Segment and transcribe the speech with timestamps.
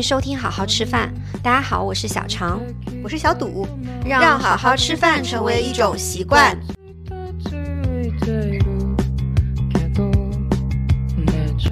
[0.00, 1.12] 迎收听好好吃饭。
[1.42, 2.58] 大家好，我是小常，
[3.04, 3.68] 我是小赌，
[4.02, 6.58] 让好好吃饭成为一种习惯。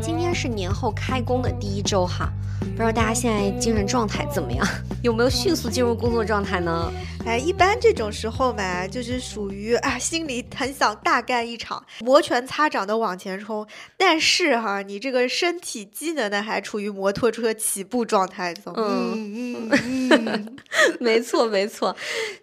[0.03, 2.31] 今天是年后开工的第一周哈，
[2.61, 4.67] 不知道大家现在精神状态怎么样？
[5.03, 6.93] 有没有迅速进入工作状态呢？
[7.25, 13.67] 哎，一般这种时候嘛，就是属于啊，心里很想大干一场，摩拳擦掌的往前冲。
[13.97, 18.73] 但是哈，你这个身体机能呢，还处于摩托车起步状态中。
[18.77, 20.57] 嗯嗯嗯，
[20.99, 21.95] 没错没错，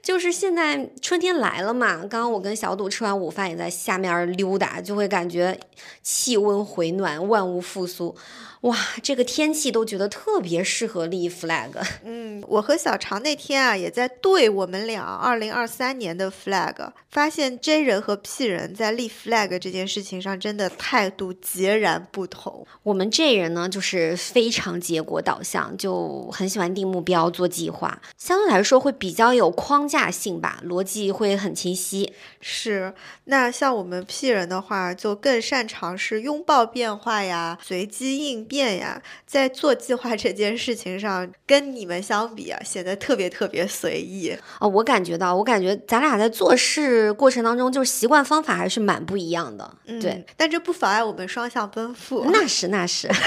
[0.02, 1.98] 就是现在春天来了嘛。
[1.98, 5.60] 刚刚我跟小赌吃完午饭，也在下面溜达，就会感觉
[6.02, 8.16] 气温回暖，万物复苏。
[8.62, 11.70] 哇，这个天气都觉得特别适合立 flag。
[12.04, 22.66] 嗯，我和小常那天啊，也在对我们俩二零二三年的 flag，发现 J 人和 P 人在立 flag 这件事情上真的态度截然不同。
[22.82, 32.12] 我们 J 人呢，就是非常结果导向，就很喜欢定目标、做计划，相对来说会比较有框架性吧，逻辑会很清晰。
[32.42, 38.56] 是，那像我们 P 人的话，就更擅长是拥抱变化呀，随机应变。
[38.56, 44.68] 变呀，在做计划这件事情上，跟你们相比啊，显得特别特别随意啊。
[44.68, 49.74] 我感觉到，我感觉咱俩在做事过程当中，就是习惯方法还是蛮不一样的。
[50.02, 52.26] 对，但这不妨碍我们双向奔赴。
[52.32, 53.10] 那是那是。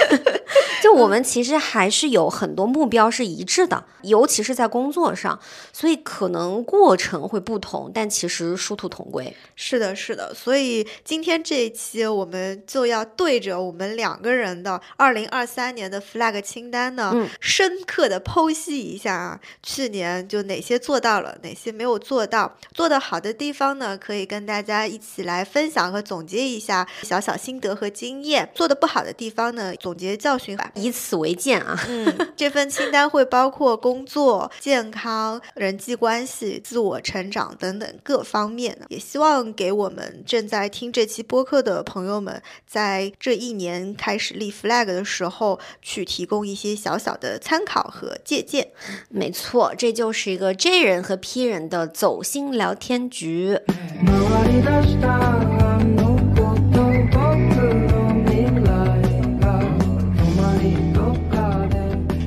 [0.80, 5.38] 就我们其实还是有很多目标是一致的，尤其是在工作上，
[5.72, 9.34] 所以可能过程会不同，但其实殊途同归。
[9.56, 10.32] 是的，是的。
[10.32, 30.70] 所以今天这一期我们就要对着我们两个人的二零二三年的 flag 清单呢，深刻的剖析一下啊，去年就哪些做到了，哪些没有做到，做得好的地方呢，可以跟大家一起来分享和总结一下小小心得和经验；做得不好的地方呢，总结教训吧。
[30.74, 38.76] 以此为鉴啊，嗯，这份清单会包括工作、健康、人际关系、自我成长等等各方面。
[38.88, 48.68] 也希望给我们正在听这期播客的朋友们，在这一年开始立 flag 的时候，去提供一些小小的参考和借鉴。
[49.08, 53.58] 没错，这就是一个 J 人和 P 人的走心聊天局。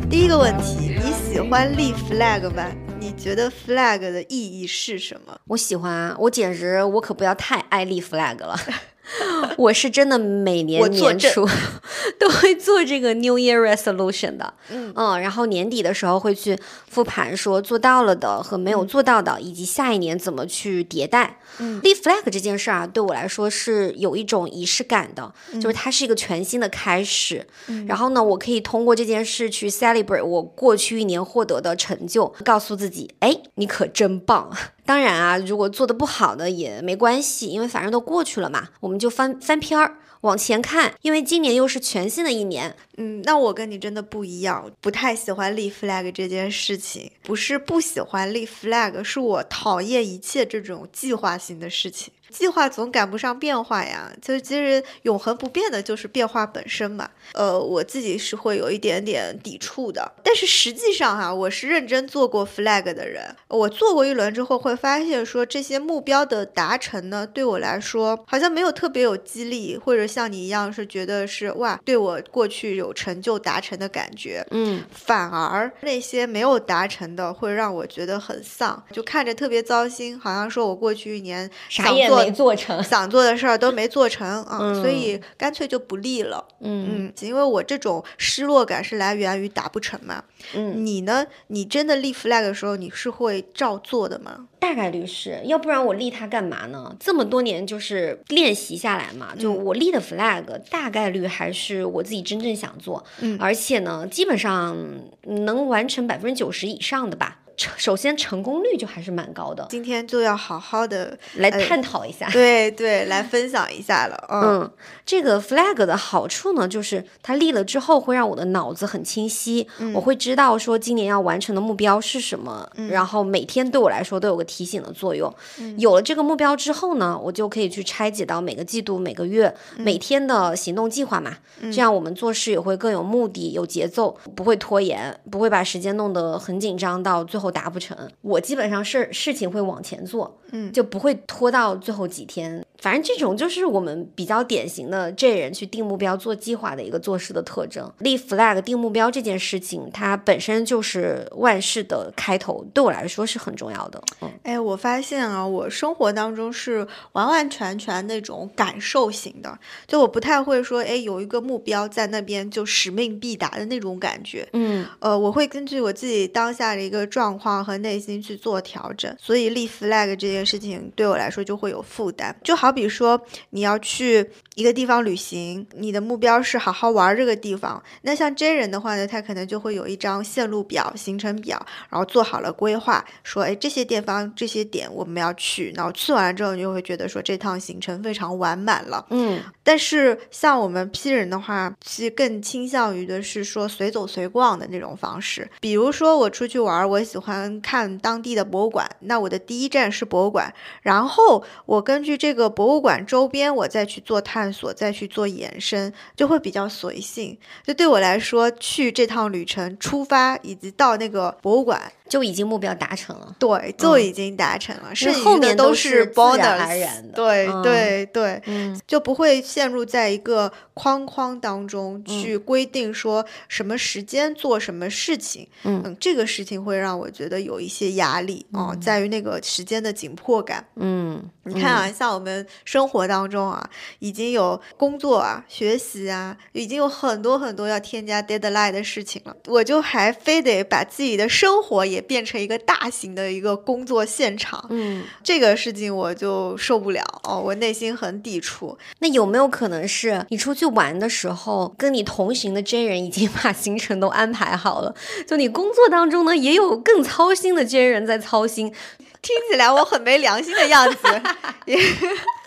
[0.10, 2.68] 第一个问题，你喜欢立 flag 吗？
[3.00, 5.36] 你觉得 flag 的意义是什么？
[5.48, 8.56] 我喜欢啊，我简直我可不要太爱立 flag 了。
[9.58, 11.48] 我是真的每年年初
[12.20, 16.58] 都会做这个 New Year Resolution 的，嗯嗯，然后年底的时候会去
[16.88, 21.38] 复盘，说做到了的和没有做到的，以及下一年怎么去迭代。
[21.84, 27.46] 立 flag 这件事儿啊，对我来说是有一种仪式感的，就是它是一个全新的开始。
[27.88, 34.50] 然后呢，我可以通过这件事去 celebrate 我过去一年获得的成就，告诉自己，哎，你可真棒。
[34.86, 42.76] 当然啊，如果做的不好的也没关系，因为反正都过去了嘛，我们就翻翻篇儿往前看，因为今年又是全新的一年。
[42.98, 52.14] 嗯，那我跟你真的不一样，不太喜欢立 flag 这件事情，不是不喜欢立 flag，是我讨厌一切这种计划性的事情。
[52.32, 57.10] 计划总赶不上变化呀，就其实永恒不变的就是变化本身嘛。
[57.34, 63.36] 呃，我自己是会有一点点抵触的，但是实际上哈，我是认真做过 flag 的人。
[63.48, 74.46] 我做过一轮之后，会发现说这些目标的达成呢，对我来说好像没有特别有激励，或者像你一样是觉得是哇，对我过去有成就达成的感觉。
[74.52, 82.21] 嗯，反而那些没有达成的会让我觉得很丧，就看着特别糟心，好像说我过去一年啥也。
[82.24, 86.44] 没做成，想做的事儿都没做成啊，所以干脆就不立了。
[86.60, 90.24] 嗯嗯，因为我这种失落感是来源于达不成嘛。
[90.54, 91.26] 嗯，你呢？
[91.48, 94.48] 你真的立 flag 的时候，你是会照做的吗？
[94.60, 96.96] 大概率是要不然我立它干嘛呢？
[97.00, 104.78] 这么多年就是练习下来嘛，就我立的 flag 大概率还是我自己真正想做，嗯，而且呢，基本上
[105.24, 107.40] 能完成百分之九十以上的吧。
[107.78, 109.66] 首先，成功率就还是蛮高的。
[109.70, 114.28] 今天就要好好的来探讨一下，对对，来分享一下了。
[114.32, 114.72] 嗯，
[115.06, 125.32] 这个 flag 的好处呢，就是它立了之后会让我的脑子很清晰，我会知道说今年要完成的目标是什么，然后每天对我来说都有个提醒的作用。
[125.78, 137.51] 有了这个目标之后呢，我就可以去拆解到每个季度、每个月、每天的行动计划嘛，这样我们做事也会更有目的、有节奏，不会拖延，不会把时间弄得很紧张，到最后。
[137.52, 142.66] 达不成，我基本上事事情会往前做，嗯，就不会拖到最后几天。
[142.82, 147.88] 反正这种就是我们比较典型的这人去定目标、做计划的一个做事的特征。
[148.00, 154.02] 立 flag、定目标这件事情，它本身就是万事的开头，对我来说是很重要的。
[154.22, 159.56] 嗯，哎，我发现啊，我生活当中是完完全全那种感受型的，
[159.86, 164.50] 就我不太会说，哎，有一个目标在那边就使命必达的那种感觉。
[164.54, 172.71] 嗯，呃，我会根据我自己当下的一个状况和内心去做调整，所以立 flag 这件事情对我来说就会有负担，就好。
[172.72, 177.84] 好比说，你要去一个地方旅行，你的目标是好好玩这个地方。
[178.04, 185.74] 那像真人的话呢，他可能就会有一张线路表、行程表，然后做好了规划，说，哎，这些地方、这些点我们要去。
[185.76, 189.06] 然后去完了之后，你就会觉得说，这趟行程非常完满了。
[189.10, 189.44] 嗯。
[189.64, 195.50] 但是像我们 P 人的话，其实更倾向于的是说随走随逛的那种方式。
[195.60, 200.54] 比如说我出去玩，我喜欢看当地的博物馆，那我的第一站是博物馆，
[200.84, 202.50] 然后我根据这个。
[202.61, 207.36] 博博物馆周边，我再去做探索，再去做延伸，就会比较随性。
[207.66, 211.92] 就对我来说，去这趟旅程出发以及到那个博物馆。
[212.12, 233.70] 就已经目标达成了，对，就已经达成了，剩后面都是 bonus，对对对，嗯，就不会陷入在一个框框当中去规定说什么时间做什么事情，嗯，这个事情会让我觉得有一些压力哦，在于那个时间的紧迫感，嗯，你看啊，像我们生活当中啊，
[234.00, 248.78] 已经有工作啊、学习啊，已经有很多很多要添加 deadline 的事情了，我就还非得把自己的生活也变成一个大型的一个工作现场，嗯，这个事情我就受不了哦，我内心很抵触。
[249.00, 254.94] 那有没有可能是你出去玩的时候，跟你同行的 J 人已经把行程都安排好了？
[255.28, 258.74] 就你工作当中呢，也有更操心的 J 人在操心。
[259.22, 260.98] 听起来我很没良心的样子，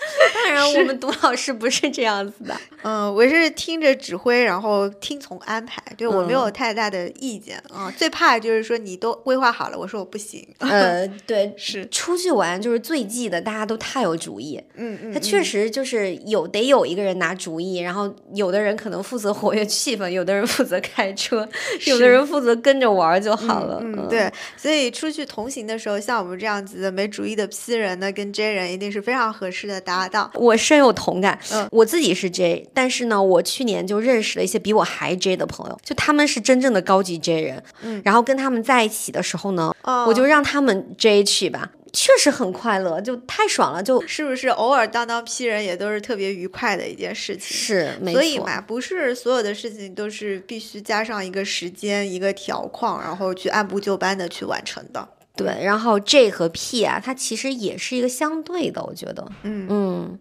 [0.34, 2.56] 当然我们杜老师不是这样子的。
[2.82, 7.92] 嗯，我是听着指挥，然后听从安排，对我没有太大的意见啊。
[7.96, 10.46] 最怕就是说你都规划好了，我说我不行。
[10.58, 14.58] 呃， 对，是出去玩就是最忌的，大家都太有主意。
[14.74, 21.46] 嗯嗯，他确实就是有得有一个人拿主意，然后有的人可能负责活跃气氛，有的人负责开车，
[21.86, 23.78] 有的人负责跟着玩就好了。
[23.82, 26.94] 嗯，对，所以出去同行的时候，像我们这样子的。
[26.94, 30.30] 没主意的 P 人呢，跟 J 人一定是非常合适的搭档。
[30.34, 31.38] 我深有同感。
[31.52, 37.62] 嗯，我自己是 J，但是呢，我去年就认识了一些比我还 J 的朋友，就他们是真正的高级 J 人。
[37.82, 39.74] 嗯，然后跟他们在一起的时候呢，
[40.06, 43.82] 我就让他们 J 去吧，确实很快乐，就太爽了。
[43.82, 47.56] 就是不是偶尔当当批人也都是特别愉快的一件事情？
[47.56, 48.20] 是，没错。
[48.20, 55.08] 所以嘛，不是所有的事情都是必须加上一个时间、一个条框，然后去按部就班的去完成的。
[55.36, 60.18] 对，然后 J 和 P 啊，它其实也是一个相对的，我觉得，嗯嗯，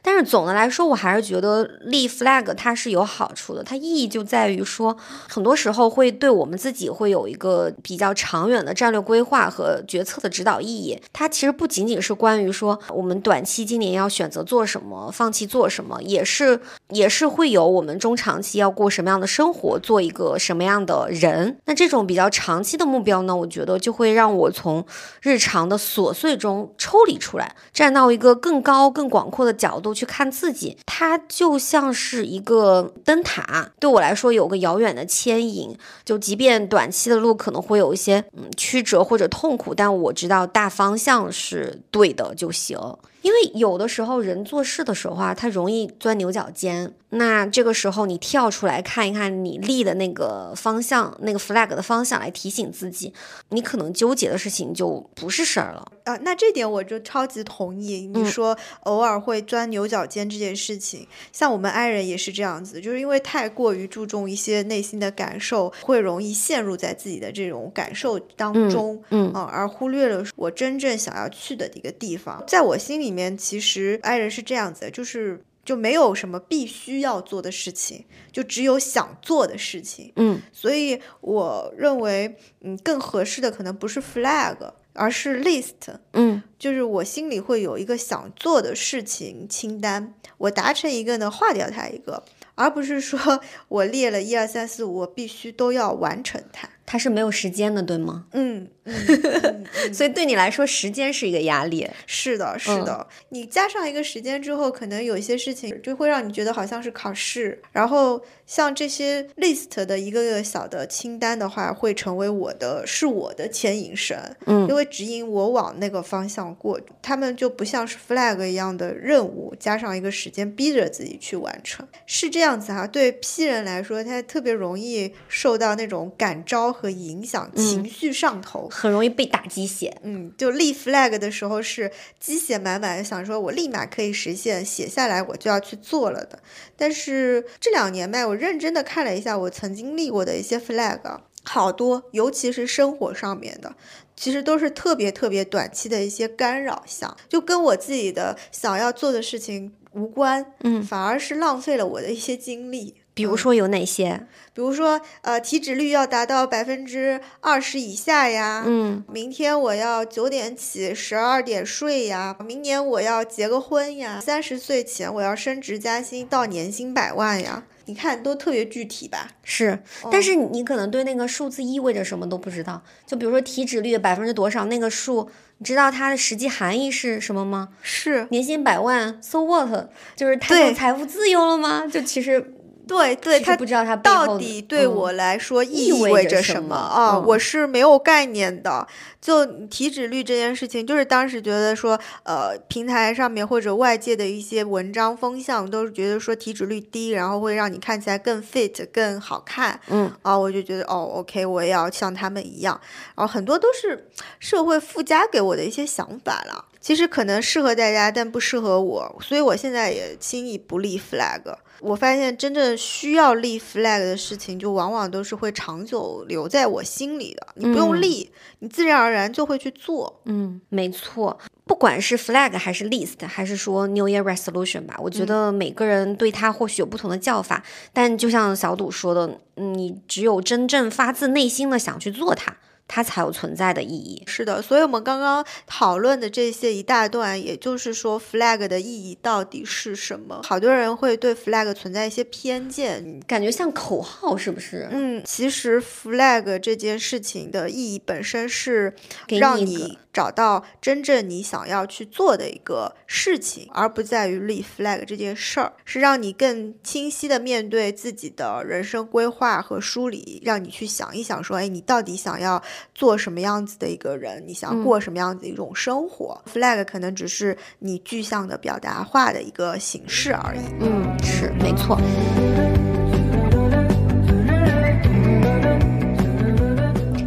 [0.00, 4.96] 但是总的来说，我还是觉得立 flag 它是有好处的，它意义就在于说，
[5.28, 10.98] 很多时候会对我们自己会有一个比较长远的战略规划和决策的指导意义。
[11.12, 16.58] 它其实不仅仅是关于说我们短期今年要选择做什么，放弃做什么，也是
[16.88, 21.58] 也是会有我们中长期要过什么样的生活，做一个什么样的人。
[21.66, 24.50] 那这种比较长期的目标呢，我觉得就会让我。
[24.54, 24.86] 从
[25.20, 33.68] 日常的琐碎中抽离出来，站到一个更高、更广阔的角度去看自己，它就像是一个灯塔。
[33.80, 42.78] 对我来说，有个遥远的牵引，就即便短期的路可能会有一些嗯曲折或者痛苦，但我知道大方向是对的就行。
[43.24, 46.92] 因为有的时候人做事的时候啊，他容易钻牛角尖。
[47.16, 53.14] 那这个时候你跳出来看一看你立的那个方向，那个 flag 的方向来提醒自己，
[53.50, 56.16] 你可能纠结的事情就不是事儿了啊。
[56.22, 58.08] 那这点我就超级同意。
[58.08, 72.42] 你说偶尔会钻牛角尖这件事情，像我们爱人也是这样子，就是因为太过于注重一些内心的感受，会容易陷入在自己的这种感受当中，嗯啊，而忽略了我真正想要去的一个地方。
[72.48, 75.44] 在我心里面，其实爱人是这样子，就是。
[75.64, 80.12] 就没有什么必须要做的事情，就只有想做的事情。
[80.16, 84.58] 嗯，所以我认为，嗯，更合适的可能不是 flag，
[84.92, 85.96] 而是 list。
[86.12, 92.22] 嗯，就是我心里会有一个想做的事情清单，我达成一个呢，划掉它一个，
[92.56, 93.18] 而不是说
[93.68, 96.68] 我列了一二三四五，我必须都要完成它。
[96.84, 98.26] 它是没有时间的，对吗？
[98.32, 98.68] 嗯。
[99.92, 101.88] 所以对你来说，时间是一个压力。
[102.06, 103.06] 是的，是的。
[103.30, 107.60] 你加上一个时间之后，可能有一些事情就会让你觉得好像是考试。
[107.72, 116.78] 然后像这些 list 的一个个小的清单的话，会成为我的是我的牵引绳，嗯，因为指引我往那个方向过。
[117.00, 122.86] 他们就不像是 flag 一样的任务，加上一个时间逼着自己去完成，是这样子哈。
[122.86, 128.70] 对 P 人来说，他特别容易受到那种感召和影响，情绪上头。
[128.76, 136.42] 很容易被打鸡血，嗯，就立 flag 的时候是鸡血满满的，想说我立马可以实现，写下来我就要去做了的。
[136.76, 140.98] 但是这两年吧，我认真的看了一下我曾经立过的一些 flag，
[141.44, 143.76] 好多，尤其是生活上面的，
[144.16, 152.96] 其实都是特别特别短期的一些干扰项，就跟我自己的想要做的事情无关，嗯，反而是浪费了我的一些精力。
[153.14, 154.26] 比如说有哪些？
[154.52, 158.64] 比如说，呃，体脂率要达到百分之二十以下呀。
[158.66, 162.36] 嗯，明天我要九点起，十二点睡呀。
[162.44, 164.20] 明年我要结个婚呀。
[164.20, 167.64] 三十岁前我要升职加薪到年薪百万呀。
[167.86, 169.28] 你看，都特别具体吧？
[169.42, 169.80] 是，
[170.10, 172.82] 但是你可能对那个数字意味着什么都不知道。
[173.06, 175.28] 就比如说体脂率百分之多少那个数，
[175.58, 177.68] 你知道它的实际含义是什么吗？
[177.82, 179.88] 是年薪百万，so what？
[180.16, 181.86] 就是他就财富自由了吗？
[181.86, 182.54] 就其实。
[182.86, 187.18] 对对，他不知道他到底对我来说意味着什么啊？
[187.18, 188.86] 我是没有概念的。
[189.20, 199.80] 就体脂率这件事情，就是当时觉得说，呃，平台上面或者外界的一些文章风向都是觉得说体脂率低，然后会让你看起来更 fit、更好看。
[199.88, 202.78] 嗯，啊，我就觉得哦，OK，我也要像他们一样。
[203.16, 206.66] 然后很多都是社会附加给我的一些想法了。
[206.78, 211.40] 其实可能适合大家，但不适合我，所以我现在也轻易不立 flag。
[211.80, 217.46] 我发现真正需要立 flag 的事情，就往往都是会长久留在我心里的。
[217.56, 220.20] 你不用立，你自然而然就会去做。
[220.24, 221.38] 嗯，没错。
[221.66, 227.62] 不管是 flag 还是 list，还是说 New Year Resolution 吧，我觉得每个人对它或许有不同的叫法。
[227.92, 232.56] 但就像小赌说的，你只有真正发自内心的想去做它。
[232.86, 234.22] 它才有存在的意义。
[234.26, 240.40] 是的，所以我们刚刚讨论的这些一大段，也就是说，flag 的意义到底是什么？
[240.44, 244.88] 好多人会对 flag 存在一些偏见，感觉像口号，是不是？
[244.90, 248.94] 嗯，其实 flag 这件事情的意义本身是
[249.28, 249.98] 让你。
[250.14, 262.62] 找到真正你想要去做的一个事情，而不在于立 flag 这件事儿，是让你更清晰的面对自己的人生规划和梳理，让你去想一想，说，哎，你到底想要
[262.94, 264.42] 做什么样子的一个人？
[264.46, 270.60] 你想过什么样子的一种生活？flag 可能只是你具象的表达化的一个形式而已。
[270.80, 271.98] 嗯，是没错。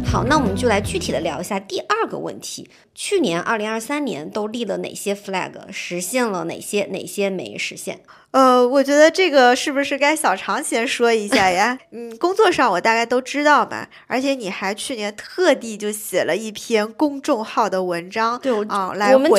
[0.04, 8.00] 好，那我们就来具体的聊一下第二个问题：去年二零二三年都立了哪些 flag，实现了哪些，哪些没实现？
[8.30, 11.78] 呃，我觉得这个是不是该小常先说一下呀？
[11.92, 19.34] 嗯，工作上我大概都知道嘛，而且你还去年特地就写了一篇公众号的文章，对啊，来回顾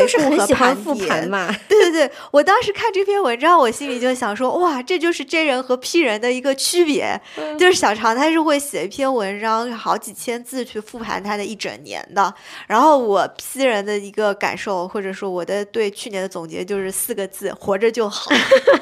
[0.55, 1.55] 和复盘嘛。
[1.67, 7.21] 对对对，我当时看这篇文章，我心里就想说，哇，这就是真人和 P 人的一个区别，
[7.59, 12.33] 就是小常他是会写一篇文章好几千字去复盘他的一整年的，
[12.65, 18.31] 然后我 P 人的一个感受或者说我的对去年的总结就是四个字：活着就好。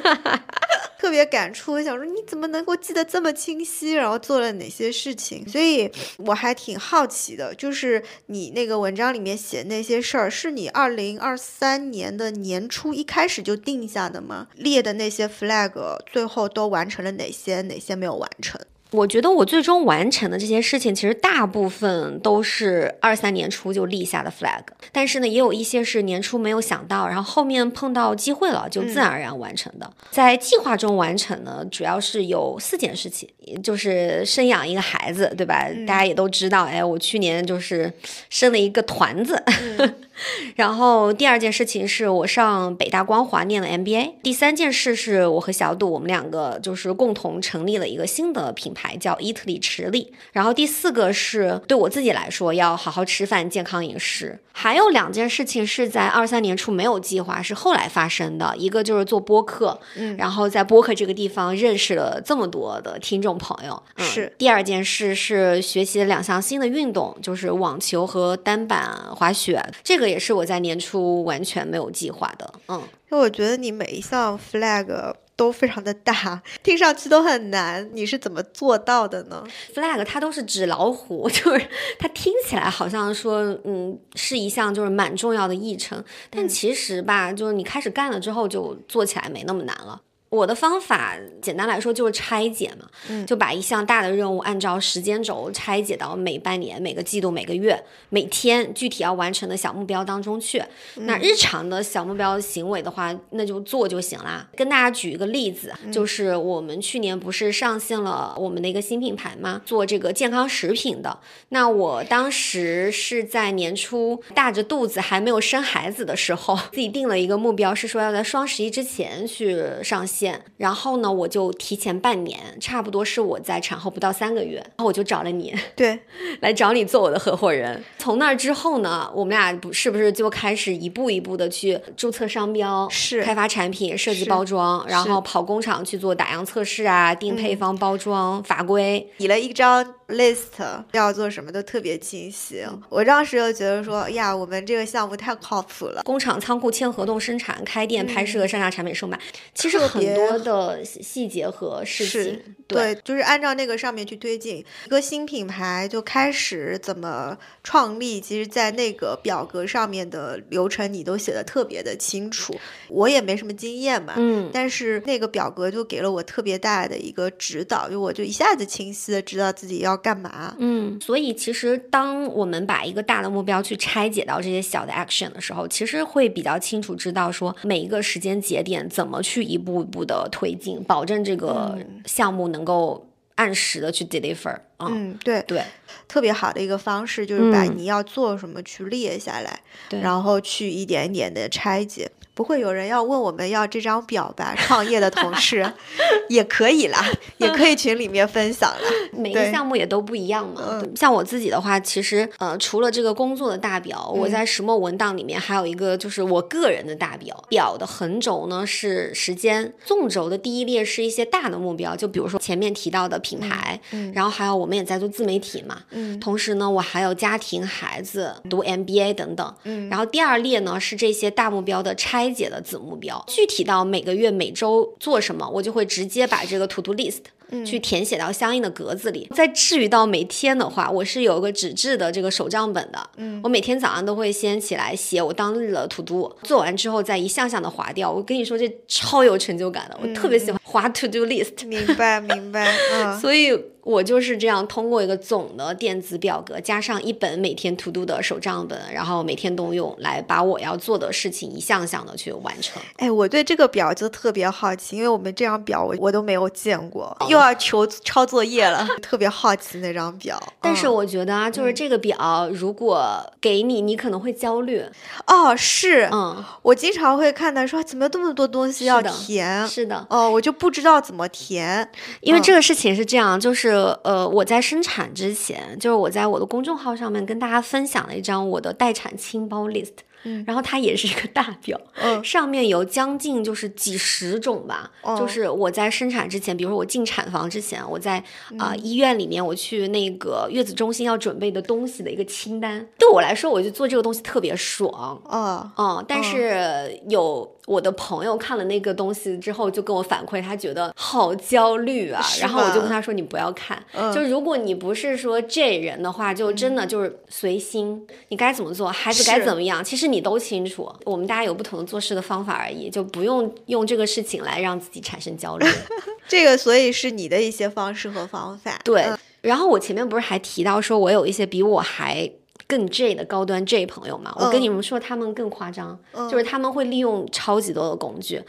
[0.99, 3.93] 特别感触，我想说你怎么能够记得这么清晰？
[3.93, 5.47] 然后做了哪些事情？
[5.47, 14.47] 所以我还挺好奇的，就是你那个文章里面写那些事儿，是你二零二三年的年初一开始就定下的吗？
[14.55, 15.71] 列的那些 flag
[16.11, 17.61] 最后都完成了哪些？
[17.61, 18.59] 哪些没有完成？
[18.91, 29.91] 我觉得我最终完成的这些事情，其实大部分都是二三年初就立下的 flag，但是呢，也有一些是年初没有想到，然后后面碰到机会了，就自然而然完成的。
[30.09, 33.29] 在计划中完成呢，主要是有四件事情，
[33.61, 35.67] 就是生养一个孩子，对吧？
[35.85, 37.91] 大家也都知道，哎，我去年就是
[38.29, 39.43] 生了一个团子。
[40.55, 44.13] 然后第二件事情是我上北大光华念了 MBA。
[44.23, 50.11] 第三件事是我和小杜我们两个就是共同成立了一个新的品牌，叫伊特里池力。
[50.31, 54.39] 然后第四个是对我自己来说要好好吃饭、健康饮食。
[54.51, 58.55] 还有两件事情是在二三年初没有计划，是后来发生的。
[58.57, 63.83] 一个就是做播客，嗯，然后在播客这个地方认识了这么多的听众朋友。
[63.97, 64.33] 是。
[64.39, 69.63] 第二件事是学习了两项新的运动，就是网球和单板滑雪。
[69.83, 70.06] 这个。
[70.07, 72.79] 也是我在年初完全没有计划的，嗯，
[73.11, 77.87] 因为我觉得你每一项 flag 都非常的大，听上去都很难。
[77.93, 81.67] 你是怎么做到的呢？flag 它都是纸老虎， 就是
[81.99, 90.01] 它听起来好像说，嗯，是一项就是蛮重要的议程，但其实吧，就是你开始干了之后，就做起来没那么难了。
[90.29, 100.61] 我的方法简单来说就是拆解嘛，就把一项大的任务按照时间轴拆解到每半年、每个季度、每个月、每天具体要完成的小目标当中去。
[100.95, 104.45] 那日常的小目标行为的话，那就做就行啦。
[104.57, 109.61] 跟大家举一个例子，就是我们去年不是上线了我们的一个新品牌吗？
[109.65, 111.17] 做这个健康食品的。
[111.49, 120.16] 那我当时是在年初大着肚子还没有生孩子的时候，自己定了一个目标，是说要在双十一之前去上线。
[120.57, 125.99] 然后呢，我就提前半年，差不多是我在产后不到三个月，然后我就找了你，对，
[126.41, 127.83] 来找你做我的合伙人。
[127.97, 133.23] 从那之后呢，我们俩不是不是就开始一步一步的去注册商标，是。
[133.23, 142.65] 开发产品、设计包装，然后跑工厂去做打样测试啊，定配方、包装、法规，比了一张 list，要做什么都特别清晰。
[142.89, 149.19] 我当时就觉得说，呀，我们这个项目太靠谱了，工厂仓库签合同生产、开店、拍摄、上架产品、售卖，
[149.53, 150.17] 其实很。
[150.17, 158.21] 多的细节和事情，对，就是按照那个上面去推进一个新品牌，就开始怎么创立。
[158.21, 162.55] 其实，在那个表格上面的流程，你都写的特别的清楚。
[162.87, 170.55] 我也没什么经验嘛，嗯，但是那个表格就给了我特别大的一个指导，就我就一下子清晰的知道自己要干嘛。
[170.57, 180.07] 嗯，所以其实当我们把一个大的目标去拆解到这些小的 action 的时候，其实会比较清楚知道说每一个时间节点怎么去一步一步。
[180.07, 184.57] 的推进，保证这个项目能够按时的去 deliver。
[184.79, 185.61] 嗯，对对，
[186.07, 189.59] 特别好的一个方式就是把你要做什么去列下来，
[190.01, 192.09] 然后去一点一点的拆解。
[192.37, 194.53] 不会有人要问我们要这张表吧？
[194.55, 195.73] 创业的同事
[196.29, 197.03] 也可以啦，
[197.39, 198.89] 也可以群里面分享啦。
[199.11, 200.83] 每个项目也都不一样嘛。
[200.95, 207.43] 像我自己的话，其实呃，除了这个工作的大表，我在石墨文档里面还有一个就是我个人的大表。
[207.49, 213.81] 表的横轴呢是时间，纵轴的第一列是一些大的目标，就比如说前面提到的品牌，
[214.13, 215.79] 然后还有我们也在做自媒体嘛。
[215.89, 216.19] 嗯。
[216.19, 219.55] 同时呢，我还有家庭、孩子、读 MBA 等等。
[219.63, 219.89] 嗯。
[219.89, 222.26] 然后第二列呢是这些大目标的拆。
[222.27, 227.19] 拆解的子目标，具体到每个月、每周做什么，我就会直接把这个 to do list
[227.65, 229.29] 去填写到相应的格子里。
[229.33, 233.09] 再至于到每天的话，我是有个纸质的这个手账本的。
[233.15, 238.11] 嗯，我每天早上都会先起来写我当日的 to do，做完之后再一项项的划掉。
[238.11, 241.65] 我跟你说，这超有成就感的，我特别喜欢划 to do list。
[241.65, 242.75] 明白，明白。
[242.93, 243.57] 嗯， 所以。
[243.87, 252.81] 我就是这样，通过一个总的电子表格，加上一本每天 to do 的手账本，然后每天都用来把我要做的事情一项项的去完成。
[252.97, 260.37] 哎，我对这个表就特别好奇，因为我们这张表我我都没有见过，又要求抄作业了， 特别好奇那张表。
[260.59, 264.83] 但是我觉得啊，就是这个表如果给你，你可能会焦虑。
[265.27, 273.76] 哦，是，嗯，我经常会看到说怎么这么多东西要填，是的，哦，我就不知道怎么填，因为这个事情是这样，就是。
[274.03, 279.93] 呃，我在生产之前，就是我在我的公众号上面跟大家分享了一张我的待产清包 list。
[280.23, 281.79] 嗯然后它也是一个大表，
[282.23, 288.21] 上面有将近就是几十种吧，就是我在生产之前，比如说我进产房之前，我在
[288.57, 292.85] 啊医院里面我去那个月子中心要准备的东西的一个清单。
[292.97, 296.03] 对我来说，我就做这个东西特别爽，嗯嗯。
[296.07, 302.23] 但是有我的朋友看了那个东西之后，就跟我反馈，他觉得好焦虑啊。
[302.39, 303.81] 然后我就跟他说：“你不要看，
[304.13, 315.65] 就如果你不是说这人的话，就真的就是随心，你该怎么做，孩子该怎么样，其实你。”都清楚，我们大家有不同的做事的方法而已，就不用用这个事情来让自己产生焦虑。
[316.27, 318.77] 这个，所以是你的一些方式和方法。
[318.83, 319.05] 对，
[319.39, 322.29] 然后我前面不是还提到说，我有一些比我还。
[322.67, 325.97] 更 J 的高端 J 朋友嘛，我跟你们说，他们更夸张，
[326.29, 328.41] 就是他们会利用超级多的工具。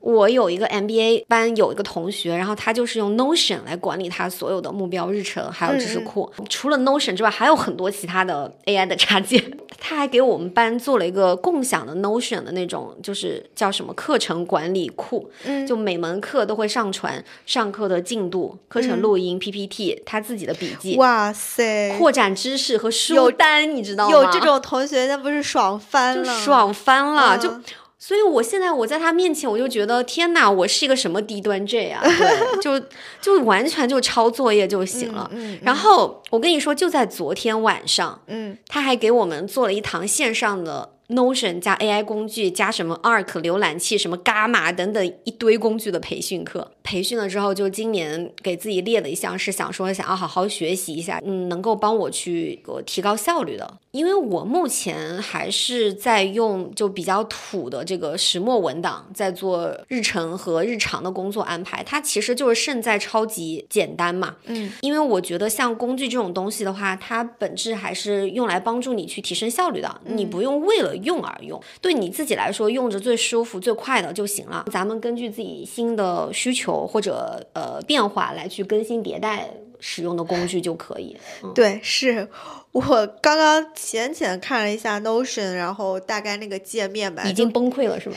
[0.00, 6.30] 我有一个 MBA 班有一个同学，然后他就是用 Notion 来管理他所有的目标日程，还有知识库。
[6.48, 9.42] 除了 Notion 之外，还有很多其他的 AI 的插件。
[9.80, 15.28] 他还给我们班做了一个共享的 Notion 的那种，就是叫什么课程管理库。
[15.66, 20.96] 就每门课都会上传上课的进度、课程录音、PPT，他自己的笔记。
[20.96, 21.96] 哇塞！
[21.98, 23.63] 扩展知识和书单。
[23.66, 24.12] 你知道吗？
[24.12, 27.52] 有这种同学，那不是爽翻了，就爽翻了，就。
[27.96, 32.02] 所以，我现在我在他面前，我就觉得天哪，我是一个什么低端 J 啊？
[32.04, 32.78] 对，就
[33.18, 35.30] 就完全就抄作业就行了。
[35.62, 46.72] 然后我跟你说，就在昨天晚上，嗯，他还给我们做了一堂线上的 Notion 加 AI 工具加什么 Arc 浏览器什么 Gamma 等等一堆工具的培训课。
[46.82, 53.78] 培训了之后，就今年给自己列的一项是想说想要好好学习一下，嗯，能够帮我去我提高效率的。
[53.92, 64.36] 因为我目前还是在用就比较土的这个石墨文档在做日程和日常的工作安排，它其实就是胜在超级简单嘛。
[64.46, 74.64] 嗯，因为我觉得像工具这种东西的话，它本质还是用来帮助你去提升效率的，你不用为了用而用，对你自己来说用着最舒服最快的就行了。
[74.70, 79.48] 咱们根据自己新的需求或者呃变化来去更新迭代
[79.80, 81.16] 使用的工具就可以。
[81.54, 82.28] 对，是。
[82.74, 88.16] 我刚刚浅浅看了一下 Notion，然后大概那个界面吧，已经崩溃了是吗？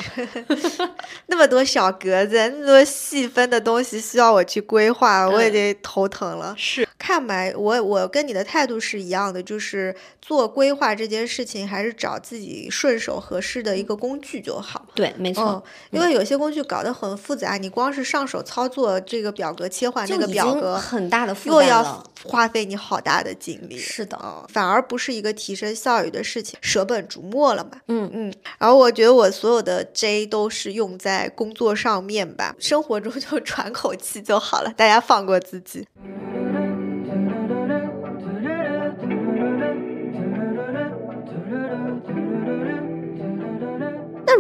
[1.28, 6.56] 那么多小格子，那么多细分的东西需要我去规划，我已经头疼了。
[6.58, 14.88] 是，看吧我我跟你的态度是一样的，就是做规划这件事情，还是找自己顺手合适的一个工具就好。
[14.96, 15.64] 对，没错。
[15.92, 23.78] 因为有些工具搞得很复杂，你光是上手操作这个表格切换那个表格，很大的负担又要花费你好大的精力。
[23.78, 24.18] 是的。
[24.48, 27.82] 反而不是一个提升效率的事情，舍本逐末了嘛。
[27.88, 28.34] 嗯嗯。
[28.58, 35.88] 然后我觉得我所有的 J 都是用在工作上面吧，生活中就喘口气就好了，大家放过自己。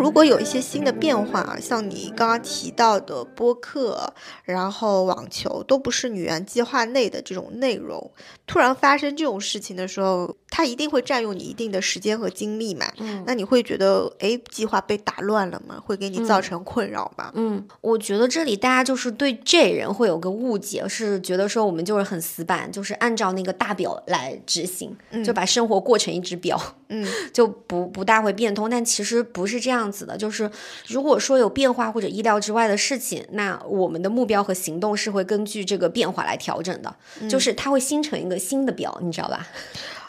[0.07, 4.13] 如果有一些新的变化，像你刚刚提到的播客，
[4.45, 8.09] 然后网球都不是女员计划内的这种内容，
[8.47, 12.85] 突然发生这种事情的时候，它一定会占用你一定的时间和精力嘛？
[12.97, 15.81] 嗯，那你会觉得，哎，计划被打乱了吗？
[15.81, 17.31] 会给你造成困扰吗？
[17.35, 28.69] 嗯，我觉得这里大家就是对这人会有个误解，是觉得说我们就是很死板，就是按照那个大表来执行，就把生活过成一只表，嗯， 就不不大会变通。
[28.69, 29.77] 但其实不是这样。
[29.77, 30.49] 样子的，就是
[30.87, 36.95] 如果说有变化或者意料之外的事情，那我们的目标和行动是会根据这个变化来调整的，
[37.29, 39.47] 就是它会新成一个新的表，你知道吧？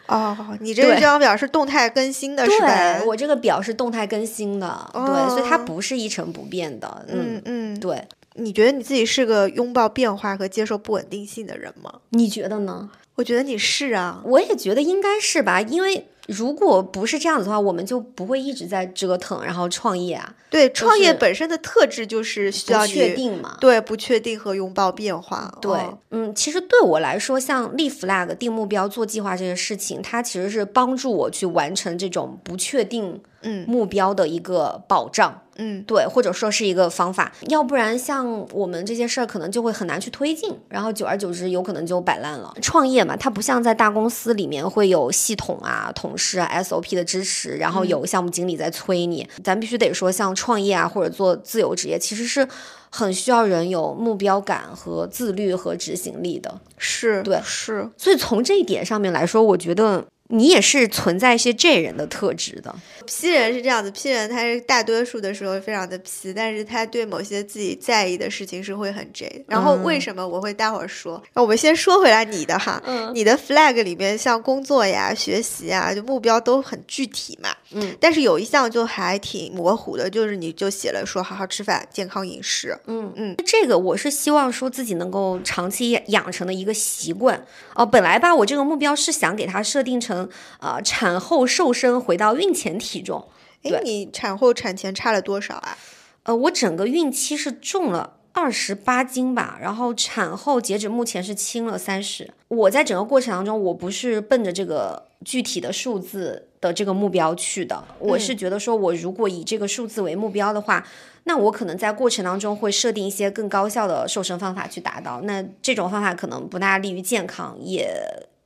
[0.09, 3.03] 哦，你这张表是动态更新的，是吧？
[3.07, 7.07] 我这个表是动态更新的，对，所以它不是一成不变的。
[7.09, 8.03] 嗯嗯，对。
[8.35, 11.93] 你觉得你自己是个拥抱变化和接受不稳定性的人吗？
[12.11, 12.91] 你觉得呢？
[13.17, 16.09] 我觉得你是啊，我也觉得应该是吧，因为。
[16.29, 20.35] 如果不是这样子的话，我们就不会一直在折腾，然后创业啊。
[20.51, 23.57] 对，创业本身的特质就是需要确定嘛。
[23.61, 25.51] 对，不确定和拥抱变化。
[25.61, 25.79] 对，
[26.11, 33.21] 嗯，其实对我来说，像立 flag、定目标、做计划这些事情，它其实是帮助我去完成这种不确定。
[33.43, 42.53] 嗯，目标的一个保障，嗯，对，或者说是一个方法，要不然像我们这些事儿可能就会很难去推进，然后久而久之有可能就摆烂了。
[42.61, 49.29] 创业嘛，它不像在大公司里面会有系统啊、同事啊、SOP 的支持，然后有项目经理在催你。
[49.45, 52.47] 咱必须得说，像创业啊或者做自由职业，其实是
[52.91, 56.61] 很需要人有目标感和自律和执行力的。
[56.77, 57.89] 是，对，是。
[57.97, 60.05] 所以从这一点上面来说，我觉得。
[60.29, 62.75] 你也是存在一些 J 人的特质的
[63.07, 69.47] ，P 人是这样子，P 人他是大多数的时候非常的 P，但是他对某些自己在意的事情是会很 J。
[69.49, 71.23] 然后为什么我会待会儿说？
[71.33, 72.83] 那我们先说回来你的哈，
[73.15, 87.43] 你的 flag 里面像工作呀、学习啊，就目标都很具体嘛，嗯，但是有一项就还挺模糊的，就是你就写了说好好吃饭、健康饮食，嗯嗯，这个我是希望说自己能够长期养成的一个习惯
[87.75, 87.87] 哦。
[87.87, 90.18] 本来吧，我这个目标是想给它设定成。
[90.61, 93.29] 呃，产后瘦身回到孕前体重。
[93.65, 95.77] 哎，你产后产前差了多少啊？
[96.23, 102.31] 呃，我整个孕期是重了二十八斤吧，然后产后截止目前是轻了三十。
[102.47, 110.87] 我在整个过程当中，我不是奔着这个具体的数字的这个目标去的，我是觉得说，我如果以这个数字为目标的话，
[111.25, 115.21] 那我可能在过程当中会设定一些更高效的瘦身方法去达到。
[115.23, 117.91] 那这种方法可能不大利于健康，也。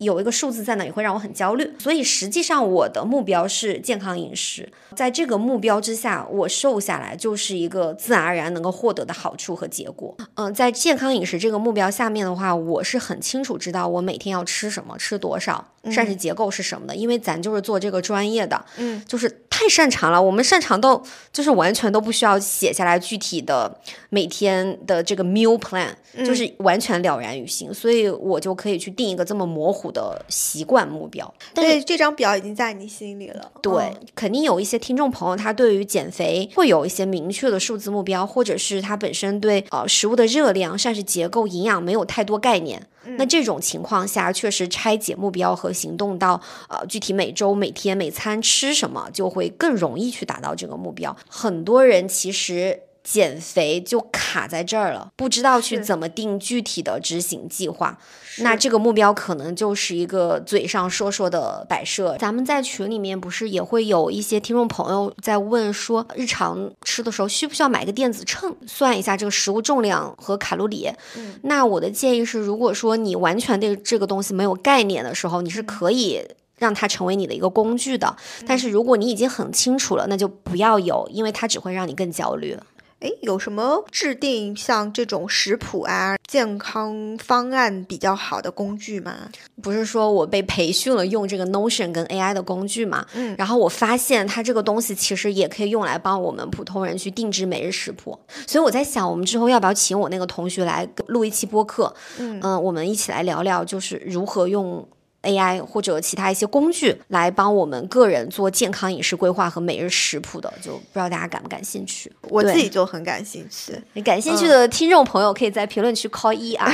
[0.02, 10.16] 有一个数字在那也会让我很焦虑，所以实际上我的目标是健康饮食，在这个目标之下，我瘦下来就是一个自然而然能够获得的好处和结果。
[10.34, 23.78] 嗯，在健康饮食这个目标下面的话，我是很清楚知道我每天要吃什么，吃多少，膳食结构是什么的，因为咱就是做这个专业的，嗯，就是太擅长了，我们擅长到就是完全都不需要写下来具体的
[24.10, 25.90] 每天的这个 meal plan，
[26.24, 29.91] 就是完全了然于心，所以我就可以去定一个这么模糊。
[29.92, 33.52] 的习惯目标，对这张表已经在你心里了。
[33.60, 42.86] 对，肯定有一些听众朋友，他对于减肥会有一些明确的数字目标，或者是他本身对呃食物的热量、膳食结构、营养没有太多概念。
[43.18, 51.16] 那这种情况下，确实拆解目标和行动到呃具体每周、每天、每餐吃什么，就会更容易去达到这个目标。
[51.28, 52.82] 很多人其实。
[53.04, 57.98] 减肥就卡在这儿了，不知道去怎么定具体的执行计划，
[58.38, 62.16] 那这个目标可能就是一个嘴上说说的摆设。
[62.18, 70.88] 咱们在群里面不是也会有一些听众朋友在问说，日常吃的时候需不需要买个电子秤，算一下这个食物重量和卡路里？
[71.16, 76.22] 嗯，那我的建议是，如果说你完全对这个东西没有概念的时候，你是可以
[76.56, 78.16] 让它成为你的一个工具的。
[78.46, 82.56] 但是如果你已经很清楚了，那就不要有，因为它只会让你更焦虑。
[83.02, 89.28] 哎，有什么制定像这种食谱啊、健康方案比较好的工具吗？
[89.60, 93.04] 不是说我被培训了用这个 Notion 跟 AI 的工具嘛？
[93.14, 98.16] 嗯，然后我发现它这个东西其实也可以用来帮我们普通人去定制每日食谱。
[98.46, 101.92] 所以我在想，我们之后要不要请我那个同学来录一期播客？
[102.18, 104.86] 嗯嗯，我们一起来聊聊，就是如何用。
[105.22, 112.10] AI 或者其他一些工具来帮我们个人做健康饮食规划和每日食谱的，就不知道大家感不感兴趣？
[112.28, 114.02] 我自己就很感兴趣。
[114.02, 116.70] 感兴趣的听众朋友可以在评论区 call 一啊。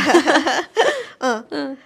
[1.18, 1.76] 嗯 嗯。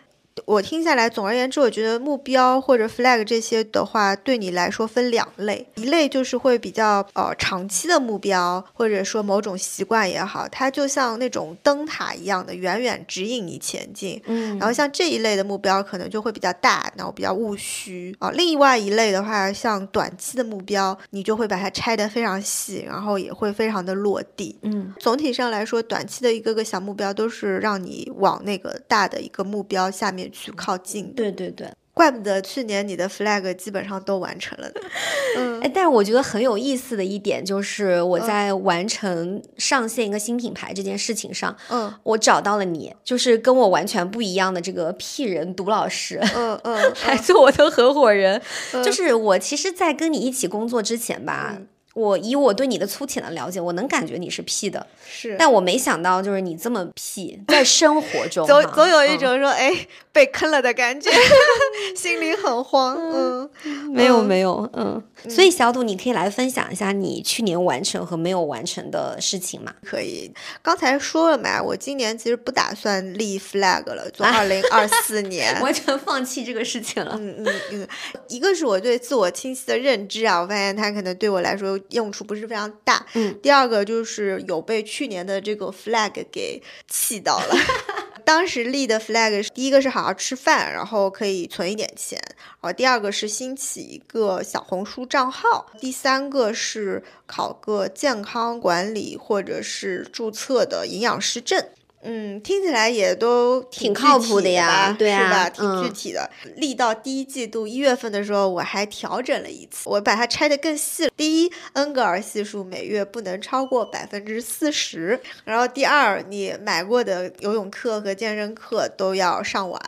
[0.46, 14.20] 我听下来，总而言之，我觉得目标或者 flag 这些的话，对你来说分两类，一类就是会比较呃长期的目标，或者说某种习惯也好，它就像那种灯塔一样的，远远指引你前进。
[14.24, 18.30] 嗯，然后像这一类的目标，可能就会比较大，然后比较务虚啊。
[18.30, 24.58] 另外一类的话，像短期的目标，你就会把它拆得非常细，然后也会非常的落地。
[24.62, 30.21] 嗯，总体上来说，短期的一个个小目标都是让你往那个大的一个目标下面。
[30.30, 34.70] 去靠近，对对对，怪不得去年你的 flag 基本上都完成了。
[35.36, 48.40] 嗯，哎，但是我觉得很有意思的一点就是我在完成上线一个新品牌这件事情上，嗯，我找到了你，就是跟我完全不一样的这个屁人独老师，嗯 嗯，来做我的合伙人。
[48.84, 51.58] 就是我其实，在跟你一起工作之前吧。
[51.94, 61.10] 我以我对你的粗浅的了解，我能感觉你是 P 的，是，但我没想到就是你这么 P，在生活中 总总有一种说哎被坑了的感觉，
[61.96, 62.96] 心里很慌。
[62.96, 63.50] 嗯，
[63.90, 69.74] 没有没有，嗯，所以小杜你可以来分享一下你去年完成和没有完成的事情吗？
[69.84, 77.16] 可以，刚才说了嘛，我今年其实不打算立 flag 了，做二零二四年 完全放弃这个事情了。
[77.18, 77.88] 嗯嗯嗯，
[78.28, 81.78] 一个是我对自我清晰的认知啊，我发现它可能对我来说。
[81.90, 83.04] 用处不是非常大。
[83.14, 87.54] 嗯，第二个就是有被去年的这个 flag 给气到了。
[88.24, 92.20] 当时立的 flag 是第一个是好好吃饭，然后可以存一点钱。
[92.60, 95.66] 然后第二个是兴起一个小红书账号。
[95.80, 101.66] 第三个是考个健康管理或者是注册的营养师证。
[102.02, 105.50] 嗯，听起来也都挺靠谱的呀，对啊，是吧？
[105.50, 106.28] 挺具体的。
[106.56, 111.10] 立到第一季度一月份的时候，我还调整了一次，我把它拆得更细了。
[111.16, 115.20] 第一，恩格尔系数每月不能超过百分之四十。
[115.44, 119.80] 然后第二，你买过的游泳课和健身课都要上完。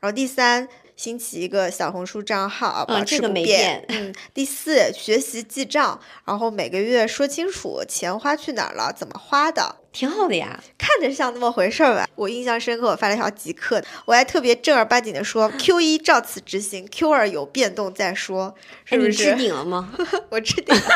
[0.00, 0.68] 然后第三。
[0.98, 3.84] 兴起一个小红书账号，保持不变。
[3.86, 10.62] 嗯，第四，学习记账，然后每个月说清楚钱花去哪儿了，怎么花的，挺好的呀。
[10.78, 12.06] 看着像那么回事儿吧。
[12.14, 19.12] 我印象深刻，我发了一条即刻，我还特别正儿八经的说，Q 一照此执行，Q 二有变动再说，是不是？
[19.12, 19.92] 置顶了吗？
[20.30, 20.82] 我置顶了。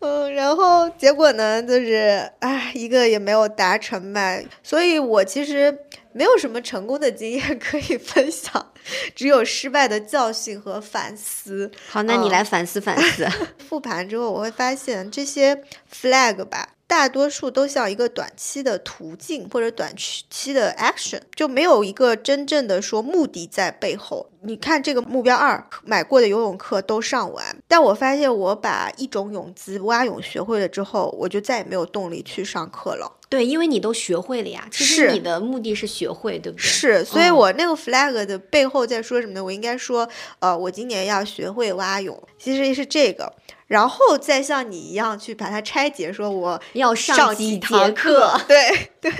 [0.00, 4.38] 嗯，然后结果呢，就是唉，一个也没有达成吧。
[4.62, 5.78] 所以我其实。
[6.12, 8.72] 没有什么成功的经验 可以分享，
[9.14, 11.70] 只有失败的教训和反思。
[11.88, 13.26] 好，那你来反思反思。
[13.68, 16.70] 复盘之后，我会发现这些 flag 吧。
[16.86, 24.30] 大多数都像一个短期的途径或者短期的 action，就没有一个真正的说目的在背后。
[24.40, 33.17] 你看这个目标二，买过的游泳课都上完，但我发现我把一种泳姿蛙泳学会了之后，我就再也没有动力去上课了。
[33.28, 34.66] 对，因为你都学会了呀。
[34.70, 36.62] 其实你的目的是学会，对不对？
[36.62, 39.44] 是，所以我那个 flag 的背后在说什么呢？
[39.44, 42.20] 我应该说，呃，我今年要学会蛙泳。
[42.38, 43.32] 其实是这个。
[43.66, 49.12] 然后再像你一样去把它拆解，说我要上几节课，对 对。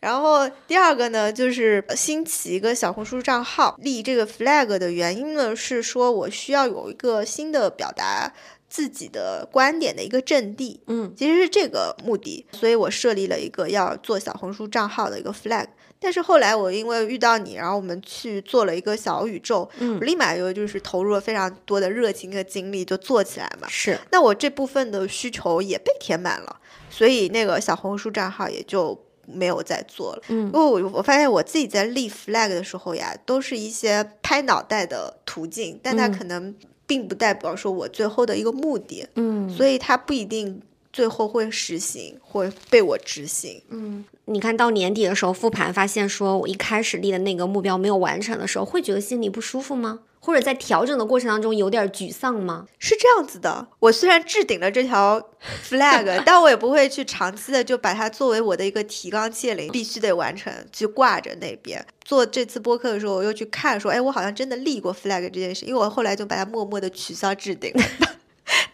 [0.00, 8.32] 然后第二个呢，就是新起一个小红书账号，立这个 flag 的原因呢，是说我需要有一个新的表达
[8.70, 15.66] 自己的观点的一个阵地，嗯，其实是这个目的，所以我设立了一个要做小红书账号的一个 flag。
[16.02, 23.68] 但是后来我因为遇到你，然后我们去做了一个小宇宙，嗯，我立马又就是投入了非常多的热情和精力，就做起来嘛。
[23.68, 26.56] 是，那我这部分的需求也被填满了，
[26.88, 30.22] 所以那个小红书账号也就没有再做了。
[30.28, 36.54] 嗯，因为我我发现我自己在立 flag 的时候呀，都是一些拍脑袋的途径，但它可能
[36.90, 39.06] 并不代表说我最后的一个目的。
[39.14, 40.60] 嗯，所以它不一定
[40.92, 43.62] 最后会实行会被我执行。
[43.68, 50.00] 嗯，你看到年底的时候复盘，发现说我一开始立的那个目标没有完成的时候，会觉得心里不舒服吗？
[50.20, 52.66] 或者在调整的过程当中有点沮丧吗？
[52.78, 55.20] 是这样子的，我虽然置顶了这条
[55.68, 61.84] flag，但我也不会去长期的就把它作为我的一个提纲挈领，必须得完成，去挂着那边。
[62.04, 67.72] 做这次播客的时候，我又去看说，哎，我好像真的立过 flag 这件事，因为我后来就把它默默的取消置顶。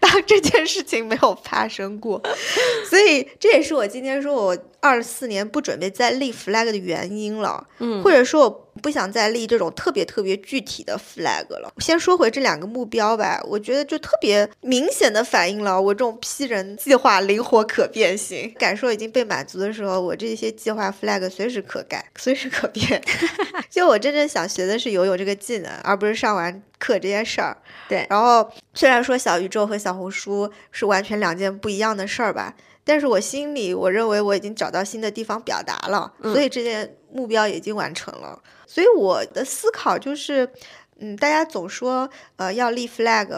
[0.00, 2.22] 当这件事情没有发生过，
[2.88, 7.66] 所以这也是我今天说我二四年不准备再立 flag 的原因了。
[7.78, 11.72] 嗯，或者说我不想再立这种特别特别具体的 flag 了。
[11.78, 23.02] 先说回这两个目标吧，我觉得就特别明显的反映了我这种批人计划灵活可变性，感受已经被满足的时候，我这些计划 flag 随时可改，随时可变。
[23.70, 26.62] 就我真正想学的是游泳这个技能，而不是上完。
[26.78, 27.56] 课这件事儿，
[27.88, 28.06] 对。
[28.10, 38.38] 然后虽然说小宇宙和小红书是完全两件不一样的事儿吧，但是我心里我认为我已经找到新的地方表达了，所以这件目标已经完成了。
[38.66, 40.50] 所以我的思考就是，
[40.98, 43.29] 嗯，大家总说呃要立 flag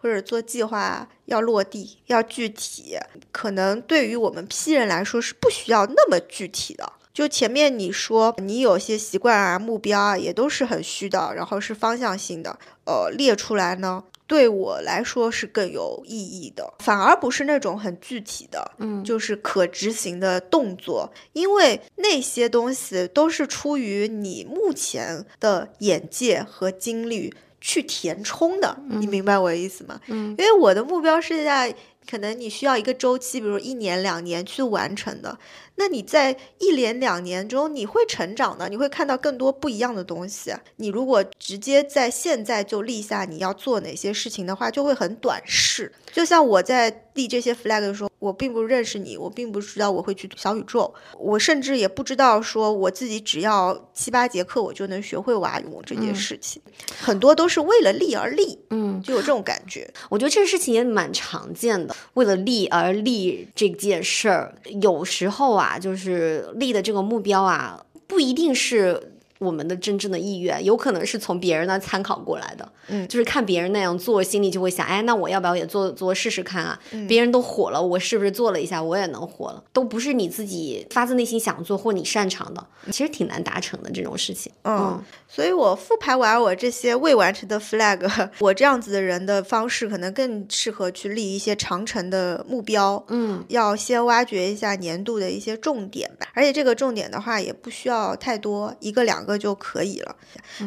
[0.00, 2.96] 或者做计划要落地要具体，
[3.30, 6.92] 可能对于我们 P 人来说是不需要那么具体的。
[7.12, 29.98] 就前面你说你有些习惯啊、目标啊，也都是很虚的，然后是方向性的，呃，列出来呢，对我来说是更有意义的，反而不是那种很具体的，嗯，就是可执行的动作，因为那些东西都是出于你目前的眼界和经历去填充的，你明白我的意思吗？
[30.08, 31.74] 嗯，因为我的目标是在
[32.08, 35.38] 可能你需要一个周期，比如一年、两年去完成的。
[35.78, 40.52] 那你在一连两年中，你会成长的，你会看到更多不一样的东西。
[40.76, 45.92] 你如果直接在现在就立下你要做哪些事情的话，就会很短视。
[46.12, 56.60] 就像我在立这些 flag 的时候，我并不认识你，我并不知道我会去小宇宙，我甚至也不知道说我自己只要七八节课我就能学会蛙泳这件事情。
[57.00, 59.88] 很多都是为了立而立，嗯，就有这种感觉。
[60.08, 65.67] 我觉得这个事情也蛮常见的，为了立而立这件事儿，有时候啊。
[65.68, 69.12] 啊，就是立的这个目标啊，不一定是。
[69.38, 76.78] 我们的真正的意愿有可能是从别人那参考过来的，嗯，就是看别人那样做，心里就会想，哎，那我要不要也做做试试看啊？
[77.06, 79.62] 别人都火了，我是不是做了一下，我也能火了？
[79.72, 84.50] 都不是你自己发自内心想做或你擅长的，其实挺难达成的这种事情。
[84.64, 93.00] 嗯，所以我复盘完我这些未完成的 flag， 我这样子的人的方式可能更适合去立一些长程的目标。
[93.08, 99.27] 嗯，要先挖掘一下年度的一些重点吧，而且这个重点的话也不需要太多，一个两。
[99.27, 100.16] 个就可以了，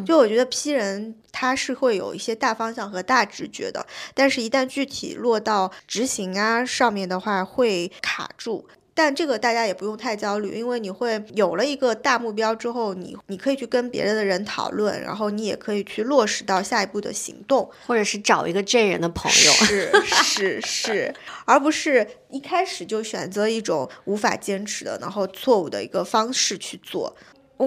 [0.06, 8.68] 就我觉得 P 人他是会有一些大方向和大直觉的，但是一旦具体落到执行啊上面的话会卡住。
[8.94, 27.16] 但这个大家也不用太焦虑，因为你会有了一个大目标之后，你你可以去跟别人的人讨论，然后你也可以去落实到下一步的行动，或者是找一个这人的朋友，是是是，而不是一开始就选择一种无法坚持的，然后错误的一个方式去做。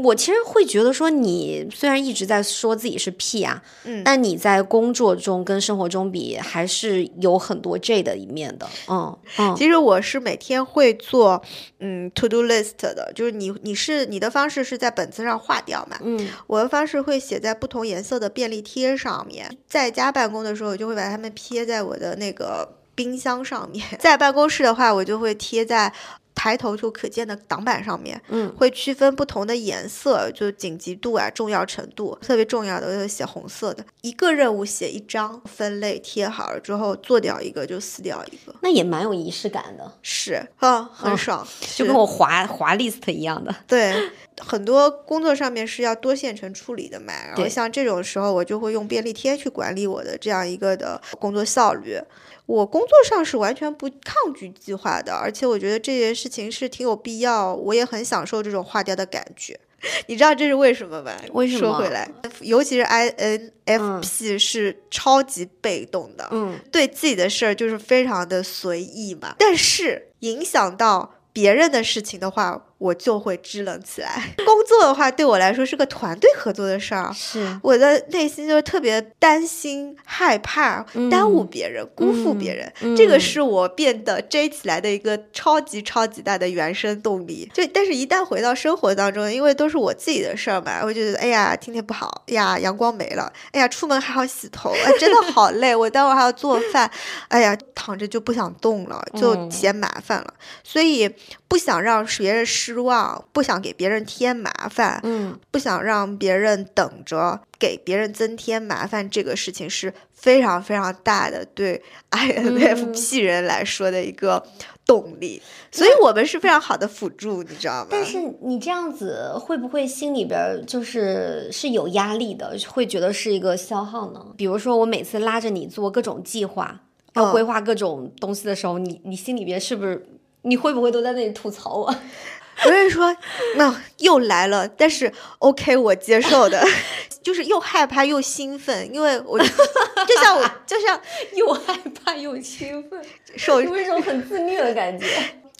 [0.03, 9.55] 我其实会觉得说，你虽然一直在说自己是 P 啊，嗯，但你在工作中跟生活中比，还是有很多 J 的一面的，嗯嗯。
[9.57, 11.41] 其实我是每天会做
[11.79, 25.93] 嗯 to do list 的，就是你你是你的方式是在本子上划掉嘛，嗯，我的方式会写在不同颜色的便利贴上面，在家办公的时候，我就会把它们贴在我的那个冰箱上面， 在办公室的话，我就会贴在。
[26.35, 33.85] 抬头就可见的挡板上面，嗯，会区分不同的颜色，就紧急度啊、重要程度，特别重要的就写红色的。
[34.03, 39.93] 一个任务写一张，分类贴好了之后，做掉一个就撕掉一个，那也蛮有仪式感的。
[40.03, 43.55] 是，嗯，很爽，就跟我划划 list 一样的。
[43.67, 43.95] 对，
[44.39, 51.99] 很多工作上面是要多线程处理的嘛，然后像这种时候，我就会用便利贴去管理我的这样一个的工作效率。
[52.47, 59.59] 我工作上是完全不抗拒计划的，而且我觉得这件事情是挺有必要，我也很享受这种划掉的感觉。
[60.09, 61.13] 你知道这是为什么吗？
[61.33, 61.61] 为什么？
[61.61, 69.37] 说回来，尤其是 INFP 是超级被动的，嗯，对自己的事儿就是非常的随意嘛。
[69.39, 74.35] 但是影响到别人的事情的话，我就会支棱起来。
[74.45, 87.51] 工作的话，对我来说是个团队合作的事儿，是我的内心就是特别担心、害怕耽误别人、辜负别人，这个是我变得 J 起来的一个超级超级大的原生动力。
[87.55, 96.91] 就但是，一旦回到生活当中，因为都是我自己的事儿嘛，我就觉得，哎呀，天天不好，哎呀，阳光没了，哎呀，出门还要洗头，哎，真的好 累，我待会儿还要做饭，
[97.29, 101.11] 哎呀，躺着就不想动了，就嫌麻烦了，所以
[101.55, 111.81] 不想让别人失望，不想给别人添麻烦，嗯，不想让别人等着，给别人增添麻烦，这个事情是非常非常大的，对
[112.11, 114.45] INFP 人来说的一个。
[114.87, 115.41] 动力，
[115.73, 117.87] 所以我们是非常好的辅助，你知道吗？
[117.91, 124.21] 但是你这样子会不会心里边就是是有压力的，会觉得是一个消耗呢？
[124.37, 126.83] 比如说我每次拉着你做各种计划，
[127.15, 130.07] 要规划各种东西的时候，你你心里边是不是
[130.45, 131.87] 你会不会都在那里吐槽我？
[132.65, 133.15] 我跟你说，
[133.57, 136.65] 那又来了，但是 OK，我接受的，
[137.21, 141.01] 就是又害怕又兴奋，因为我 就像我就像
[141.35, 143.05] 又害怕又兴奋，
[143.37, 145.07] 受有一种很自虐的感觉。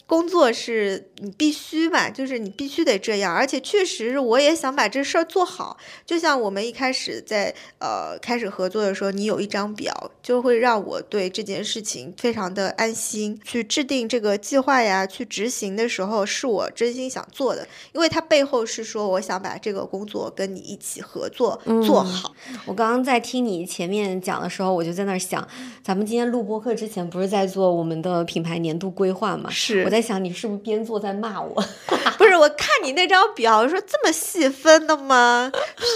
[0.07, 5.77] 工作是你必须嘛，就是你必须得这样，而且确实我也想把这事儿做好。
[6.05, 13.39] 就像我们一开始在呃开始合作的时候，你有一张表，就会让我对这件事情非常的安心。
[13.43, 22.31] 去制定这个计划呀，去执行的时候，是我真心想做的，因为它背后是说我想把这个工作跟你一起合作做好。
[22.65, 25.47] 我刚刚在听你前面讲的时候，我就在那儿想，
[25.83, 29.49] 咱们今天录播课之前不是在做我们的品牌年度规划嘛？
[29.49, 29.94] 是。
[29.95, 31.63] 在想你是不是边做在骂我？
[32.17, 35.49] 不是，我看你那张表，我说这么细分的吗？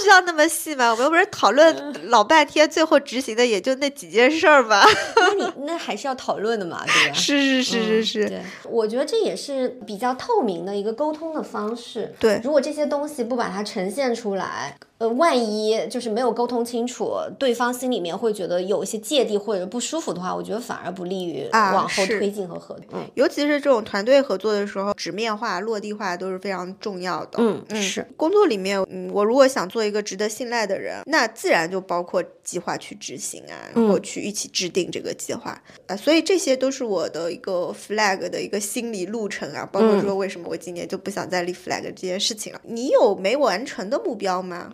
[0.03, 0.89] 需要那么细吗？
[0.91, 4.85] 我们又不是讨论老半天，最后执行的也就那几件事儿吧？
[5.17, 7.13] 那你 那还是要讨论的嘛，对吧？
[7.13, 8.29] 是是是是是。
[8.29, 12.15] 对，我觉得这也是比较透明的一个沟通的方式。
[12.19, 14.77] 对，如果这些东西不把它呈现出来。
[14.99, 22.85] 呃，万一就是没有沟通清楚，对方心里面会觉得有一些芥蒂或者不舒服的话，我觉得反而不利于往后推进和合作。
[22.91, 27.37] 嗯，尤其是这种团队合作的时候，纸面化、落地化都是非常重要的。
[27.37, 42.59] 嗯嗯，是工作里面，嗯，我如果想做一个值得信赖的人，那自然就包括计划去执行啊，然后去一起制定这个计划啊，所以这些都是我的一个 flag 的一个心理路程啊，包括说为什么我今年就不想再立 flag 这件事情了。
[42.65, 44.73] 你有没完成的目标吗？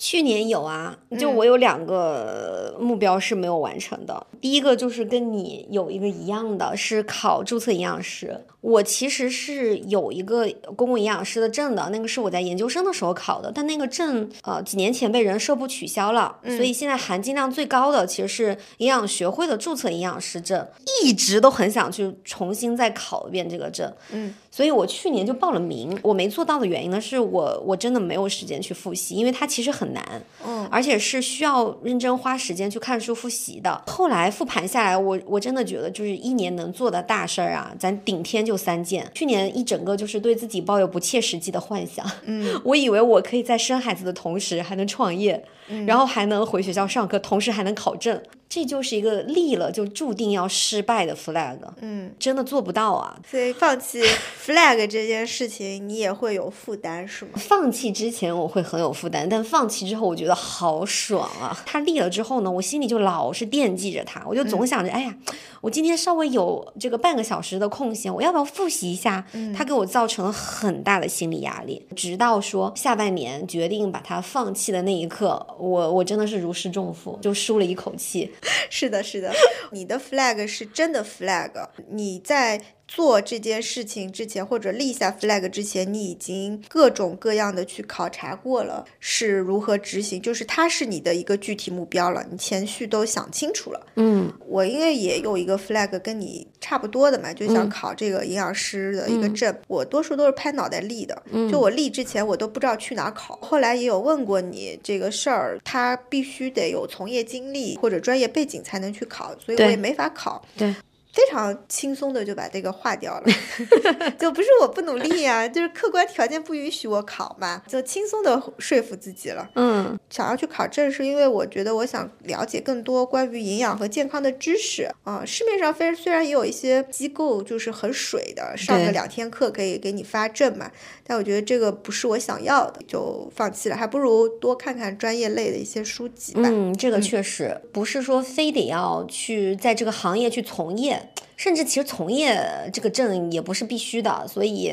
[0.00, 4.26] 去年有啊，就我有两个目标是没有完成的。
[4.40, 8.40] 第一个就是跟你有一个一样的，是考注册营养师。
[8.62, 10.46] 我其实是有一个
[10.76, 20.66] 公共营养师的证的，那个是我在研究生的时候考的，但那个证呃几年前被人社部取消了，所以现在含金量最高的其实是营养学会的注册营养师证，
[21.02, 33.82] 一直都很想去重新再考一遍这个证，嗯，所以我去年就报了名，我没做到的原因呢，是我我真的没有时间去复习，因为它其实很难，嗯，而且是需要认真花时间去看书复习的。
[33.86, 38.50] 后来复盘下来，我我真的觉得就是一年能做的大事儿啊，咱顶天就。
[38.50, 42.04] 就三件，去年一整个就是对自己抱有不切实际的幻想。
[42.24, 45.40] 嗯， 我以为我可以在生孩子的同时还能创业，
[45.86, 48.20] 然后还能回学校上课，同时还能考证。
[48.48, 53.16] 这就是一个立了就注定要失败的 flag，嗯，真的做不到啊。
[53.30, 54.02] 所以放弃
[54.44, 57.30] flag 这件事情，你也会有负担，是吗？
[57.36, 61.56] 放弃之前我会很有负担，但放弃之后我觉得好爽啊！
[61.64, 65.14] 他立了之后呢，我心里就老是惦记着他，我就总想着，哎呀，
[65.60, 69.24] 我今天稍微有这个半个小时的空闲，我要不要复习一下？
[69.56, 78.32] 他给我造成了很大的心理压力，直到说下半年决定把它放弃的那一刻，我我真的是如释重负，就舒了一口气。
[78.70, 79.32] 是的，是的，
[79.72, 82.60] 你的 flag 是真的 flag，你在。
[82.90, 93.86] 做这件事情之前，或者立下 flag 之前，你已经各种各样的去考察过了，是如何执行，就是它是你的一个具体目标了，你前序都想清楚了。
[93.94, 101.22] 嗯，我因为也有一个 flag 跟你差不多的嘛，就想考这个营养师的一个证，我多数都是拍脑袋立的。
[101.48, 110.44] 就我立之前，我都不知道去哪考，后来也有问过你这个事儿，他必须得有从业经历或者专业背景才能去考，所以我也没法考。
[110.58, 110.74] 对。
[111.12, 113.26] 非常轻松的就把这个划掉了，
[114.18, 119.48] 就不是我不努力呀，就是客观条件不允许我考嘛，就轻松的说服自己了。
[119.56, 125.24] 嗯，想要去考证是因为我觉得我想了解更多关于营养和健康的知识啊。
[125.24, 130.70] 市面上非虽然也有一些机构就是很水的，上个两天课可以给你发证嘛，
[131.10, 136.42] 但我觉得这个不是我想要的，就放弃了，还不如多看看专业类的一些书籍吧。
[136.44, 140.80] 嗯，这个确实不是说非得要去在这个行业去从业。
[140.80, 144.72] 业，甚至其实从业这个证也不是必须的，所以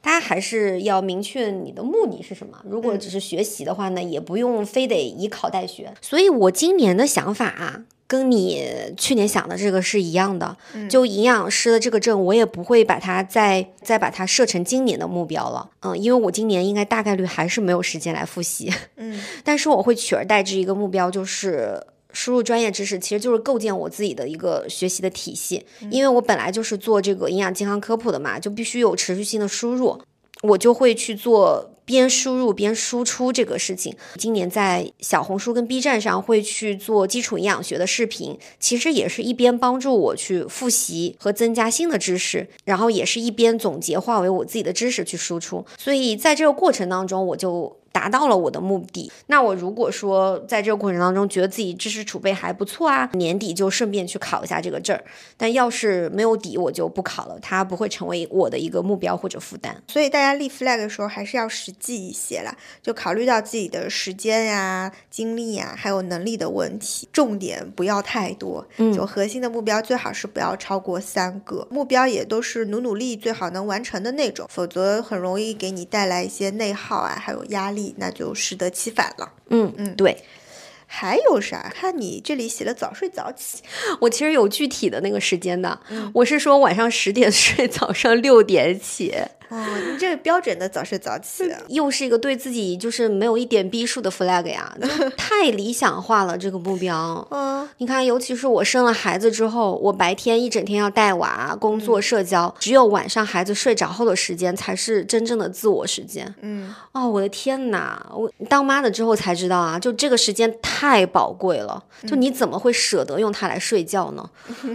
[0.00, 2.60] 大家还是要明确你的目的是什么。
[2.68, 5.94] 如果只是学习的话呢，也不用非得以考代学。
[6.00, 7.84] 所以我今年的想法啊。
[8.06, 8.62] 跟你
[8.96, 10.56] 去年想的这个是一样的，
[10.90, 21.82] 就营养师的这个证，我也不会把它再再把它设成今年的目标了，嗯，因为我今年应该大概率还是没有时间来复习，嗯， 但是我会取而代之一个目标，就是
[22.12, 29.98] 输入专业知识，其实就是构建我自己的一个学习的体系，因为我本来就是做这个营养健康科普的嘛，就必须有持续性的输入，
[30.42, 31.70] 我就会去做。
[31.84, 45.64] 边输入边输出这个事情，今年在小红书跟 B 站上会去做基础营养学的视频，其实也是一边帮助我去复习和增加新的知识，然后也是一边总结化为我自己的知识去输出。
[45.78, 47.76] 所以在这个过程当中，我就。
[47.94, 55.04] 达到了我的目的，那我如果说在这个过程当中觉得自己知识储备还不错啊，年底就顺便去考一下这个证儿。
[55.36, 59.80] 但要是没有底，我就不考了，它不会成为我的一个目标或者负担。
[59.86, 68.66] 所以大家立 flag 的时候还是要实际一些啦，就考虑到自己的时间呀、精力呀，还有能力的问题，重点不要太多。
[68.78, 77.83] 嗯，就核心的目标最好是不要超过三个，目标也都是努努力最好能完成的那种，否则很容易给你带来一些内耗啊，还有压力。
[77.98, 79.32] 那就适得其反了。
[79.50, 80.22] 嗯嗯，对。
[80.86, 81.72] 还有啥？
[81.74, 83.62] 看你这里写了早睡早起，
[84.00, 85.80] 我其实有具体的那个时间的。
[86.12, 89.12] 我是说晚上十点 睡，早上六点起。
[89.48, 94.74] 哦，你这个标准的早睡早起，又是一个对自己就是没有一点逼数的 flag 呀，
[95.16, 97.26] 太理想化了这个目标。
[97.30, 106.34] 嗯，你看，尤其是我生了孩子之后，我白天一整天要带娃、工作、社交，只有晚上孩子睡着后的时间才是真正的自我时间。
[106.40, 114.30] 嗯，哦，我的天哪，我当妈的之后才知道啊，就这个时间太宝贵了，就你怎么会舍得用它来睡觉呢？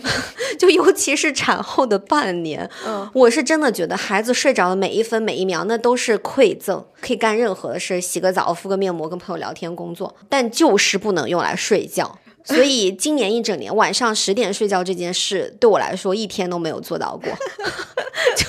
[0.60, 2.70] 就尤其是产后的半年，
[3.14, 4.59] 我是真的觉得孩子睡着。
[4.76, 12.20] 每一分每一秒，那都是馈赠，可以干任何的事，洗个澡、敷个面膜、跟朋友聊天、工作，但就是不能用来睡觉。
[12.44, 17.30] 所以今年一整年晚上十点睡觉这件事，对我来说一天都没有做到过，
[18.36, 18.48] 就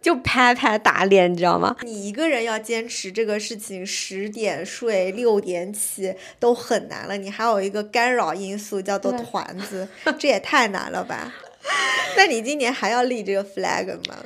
[0.00, 1.74] 就拍拍打脸，你知道吗？
[1.82, 11.34] 你一个人要坚持这个事情，十点睡六点起都很难了，你还有一个干扰因素叫做团子，这也太难了吧？
[12.16, 14.16] 那你今年还要立这个 flag 吗？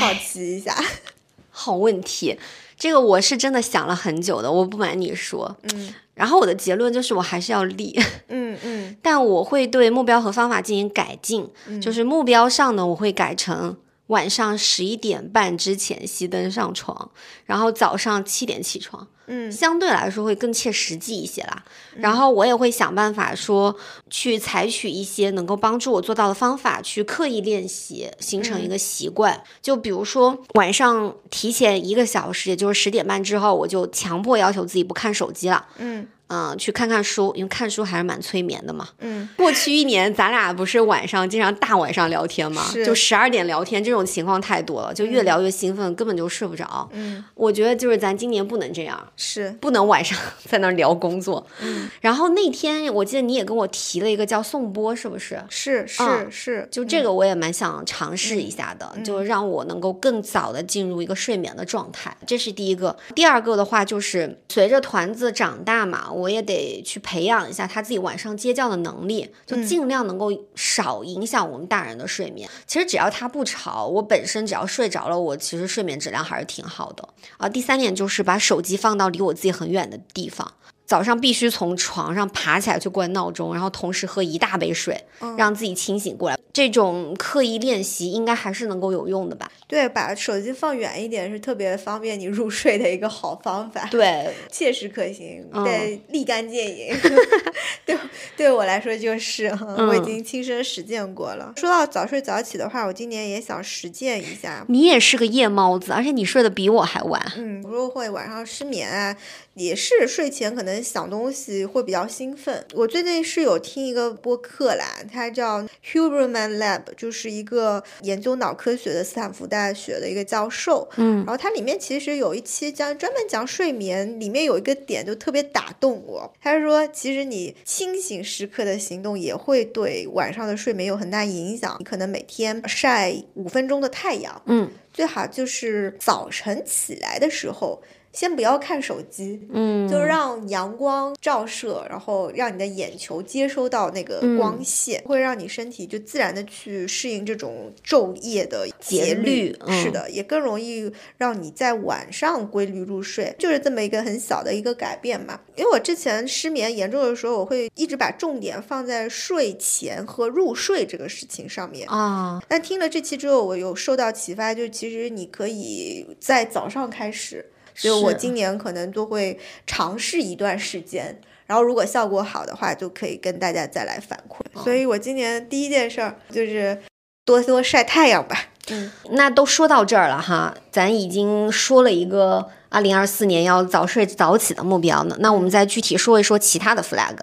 [0.00, 0.74] 好奇一下，
[1.50, 2.38] 好问题，
[2.78, 11.48] 这个我是真的想了很久的，我不瞒你说，嗯，然后我的结论就是我还是要立，嗯嗯， 但我会对目标和方法进行改进，
[11.80, 13.76] 就是目标上呢，我会改成
[14.08, 17.10] 晚上十一点半之前熄灯上床，
[17.46, 19.06] 然后早上七点起床。
[19.26, 21.64] 嗯，相对来说会更切实际一些啦。
[21.94, 23.74] 然后我也会想办法说，
[24.10, 29.42] 去采取一些能够帮助我做到的方法，去刻意练习，形成一个习惯。
[29.62, 35.66] 就比如说晚上提前一个小时，也就是十点半之后，我就强迫要求自己不看手机了。
[35.78, 36.08] 嗯。
[36.32, 38.88] 嗯，去看看书，因为看书还是蛮催眠的嘛。
[39.00, 42.64] 嗯，过去一年咱俩不是晚上经常大晚上聊天嘛？
[42.84, 46.88] 就十二点聊天这种情况太多了，就越聊越兴奋，根本就睡不着。
[46.92, 50.18] 嗯，我觉得就是咱今年不能这样，是不能晚上
[50.48, 51.46] 在那聊工作。
[51.60, 55.38] 嗯，然后那天我记得你也跟我提了一个叫颂钵，是不是？
[55.50, 62.16] 是是是，就这个我也蛮想尝试一下的，就让我能够更早的进入一个睡眠的状态。
[62.26, 62.96] 这是第一个。
[63.14, 67.02] 第二个的话就是随着团子长大嘛，我也得去。
[67.02, 72.48] 培养一下他自己晚上接觉的能力，就尽量能够少影响我们大人的睡眠。
[72.66, 77.06] 其实只要他不吵，我本身只要睡着了，我其实睡眠质量还是挺好的
[77.38, 77.48] 啊。
[77.48, 80.54] 第三点就是把手机放到离我自己很远的地方。
[80.92, 85.02] 早上必须从床上爬起来去关闹钟，然后同时喝一大杯水，
[85.38, 86.38] 让自己清醒过来。
[86.52, 89.50] 这种刻意练习应该还是能够有用的吧？
[89.66, 93.88] 对，把手机放远一点是特别方便你入睡的一个好方法。
[93.90, 96.94] 对，切实可行，对，立竿见影。
[97.86, 97.96] 对，
[98.36, 99.46] 对我来说就是，
[99.78, 101.54] 我已经亲身实践过了。
[101.56, 104.62] 说到早睡早起的话，我今年也想实践一下。
[104.68, 107.32] 你也是个夜猫子，而且你睡得比我还晚。
[107.38, 109.16] 嗯，如果会晚上失眠啊。
[109.54, 112.64] 也是睡前可能想东西会比较兴奋。
[112.74, 120.88] 我最近是有听一个播客啦，它叫 Huberman Lab，就是一个研究脑科学的斯坦福大学的一个教授。
[120.96, 126.32] 嗯，然后它里面其实有一期讲专门讲睡眠，里面有一个点就特别打动我。
[126.40, 131.76] 他说，其实你清醒时刻的行动也会对晚上的睡眠有很大影响。
[131.78, 137.82] 你可能每天晒五分钟的太阳，嗯，最好就是早晨起来的时候。
[138.12, 149.56] 先不要看手机，嗯，就让阳光照射，然后让你的眼球接收到那个光线，会让你身体就自然的去适应这种昼夜的节律。
[149.68, 155.40] 是的，也更容易让你在晚上规律入睡，就是这么一个很小的一个改变嘛。
[155.56, 162.42] 因为我之前失眠严重的时候，我会一直把重点放在睡前和入睡这个事情上面啊。
[162.46, 167.44] 但听了这期之后，我有受到启发，就其实你可以在早上开始。
[167.74, 174.62] 所以我今年可能都会尝试一段时间，然后如果效果好的话，就可以跟大家再来反馈。
[174.62, 176.78] 所以我今年第一件事儿就是
[177.24, 178.46] 多多晒太阳吧。
[178.70, 187.16] 嗯，那都说到这儿了哈，咱已经说了一个二零二四年要早睡早起的目标呢，那我们再具体说一说其他的 flag。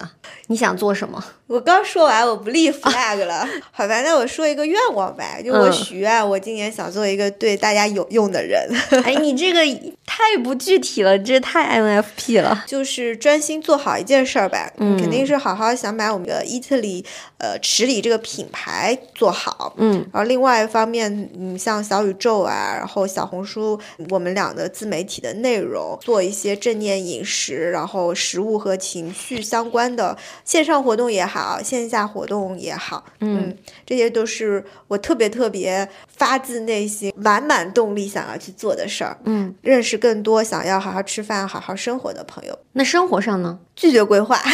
[0.48, 1.24] 你想做什么？
[1.50, 3.44] 我刚说完，我不立 flag 了。
[3.72, 8.68] 好吧，那我说一个愿望吧，就我许愿，我今年想做一个对大家有用的人。
[9.02, 9.60] 哎，你这个
[10.06, 12.64] 太不具体了，这太 NFP 了。
[12.68, 14.70] 就是专心做好一件事儿吧。
[14.76, 17.04] 嗯，肯定是好好想把我们的伊特里
[17.38, 19.74] 呃池里这个品牌做好。
[19.78, 23.76] 嗯，然后另外一方面，嗯，像小宇宙啊，然后小红书，
[24.10, 30.16] 我们俩的自媒体的内容，做一些正念饮食，然后食物和情绪相关的。
[30.44, 39.18] 线上活动也好，线下活动也好，嗯，这些都是我特别特别发自内心、满满动力想要去做的事儿。
[39.24, 42.58] 嗯，认识更多想要好好吃饭、好好生活的朋友。
[42.72, 43.58] 那生活上呢？
[43.74, 44.38] 拒绝规划。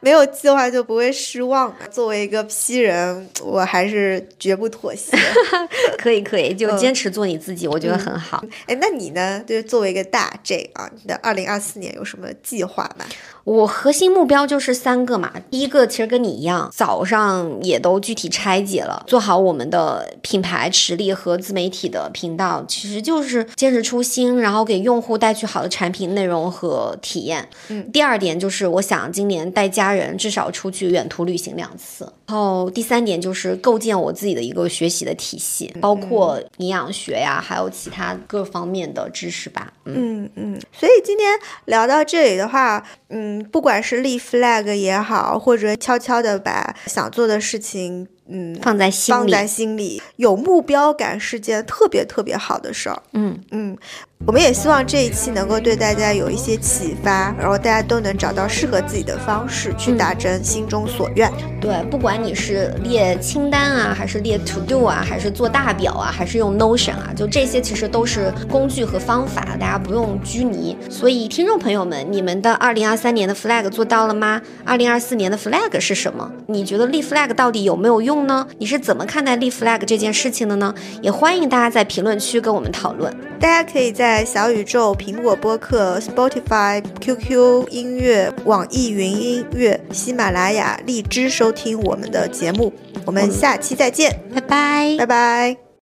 [0.00, 1.74] 没有计划就不会失望。
[1.90, 5.16] 作为一个 P 人，我还是绝不妥协。
[5.98, 8.42] 可以可以，就坚持做你自己，我觉得很好。
[8.66, 9.42] 哎，那你呢？
[9.46, 13.04] 就是作为一个大 J 啊，你的二零二四年有什么计划吗？
[13.44, 15.32] 我核心目标就是三个嘛。
[15.50, 27.48] 第一个其实跟你一样，早上也都具体拆解了，做好我们的品牌实力和自媒体的频道，其实就是坚持初心，然后给用户带去好的产品内容和体验。
[27.68, 27.90] 嗯。
[27.92, 32.04] 第二点就是我想今年带家人至少出去远途旅行两次。
[32.26, 39.72] 然后第三点就是构建我自己的一个学习的体系，包括营养学呀，还有其他各方面的知识吧。
[39.84, 40.60] 嗯嗯。
[40.72, 43.36] 所以今天聊到这里的话，嗯。
[43.52, 53.02] 不管是立 flag 也好，或者悄悄的把想做的事情，嗯，放在心里，放在心里，有目标感是件特别特别好的事儿。
[53.12, 53.78] 嗯嗯。
[54.24, 61.30] 我们也希望这一期能够对大家有一些启发，然后大家都能找到适合自己的方式去达成心中所愿。
[61.60, 70.76] 对，不管你是列清单啊，还是列 to do 啊，还是做大表啊，还是用 Notion 啊，就这些其实都是工具和方法，大家不用拘泥。
[70.90, 76.32] 所以，听众朋友们，你们的2023年的 flag 做到了吗？2024年的 flag 是什么？
[76.48, 78.48] 你觉得立 flag 到底有没有用呢？
[78.58, 80.74] 你是怎么看待立 flag 这件事情的呢？
[81.00, 83.14] 也欢迎大家在评论区跟我们讨论。
[83.38, 84.05] 大家可以在。
[84.06, 92.72] 在小宇宙、苹果播客、Spotify、QQ 音乐、网易云音乐、喜马拉雅、荔枝收听我们的节目。
[93.04, 95.65] 我们下期再见，拜拜，拜拜。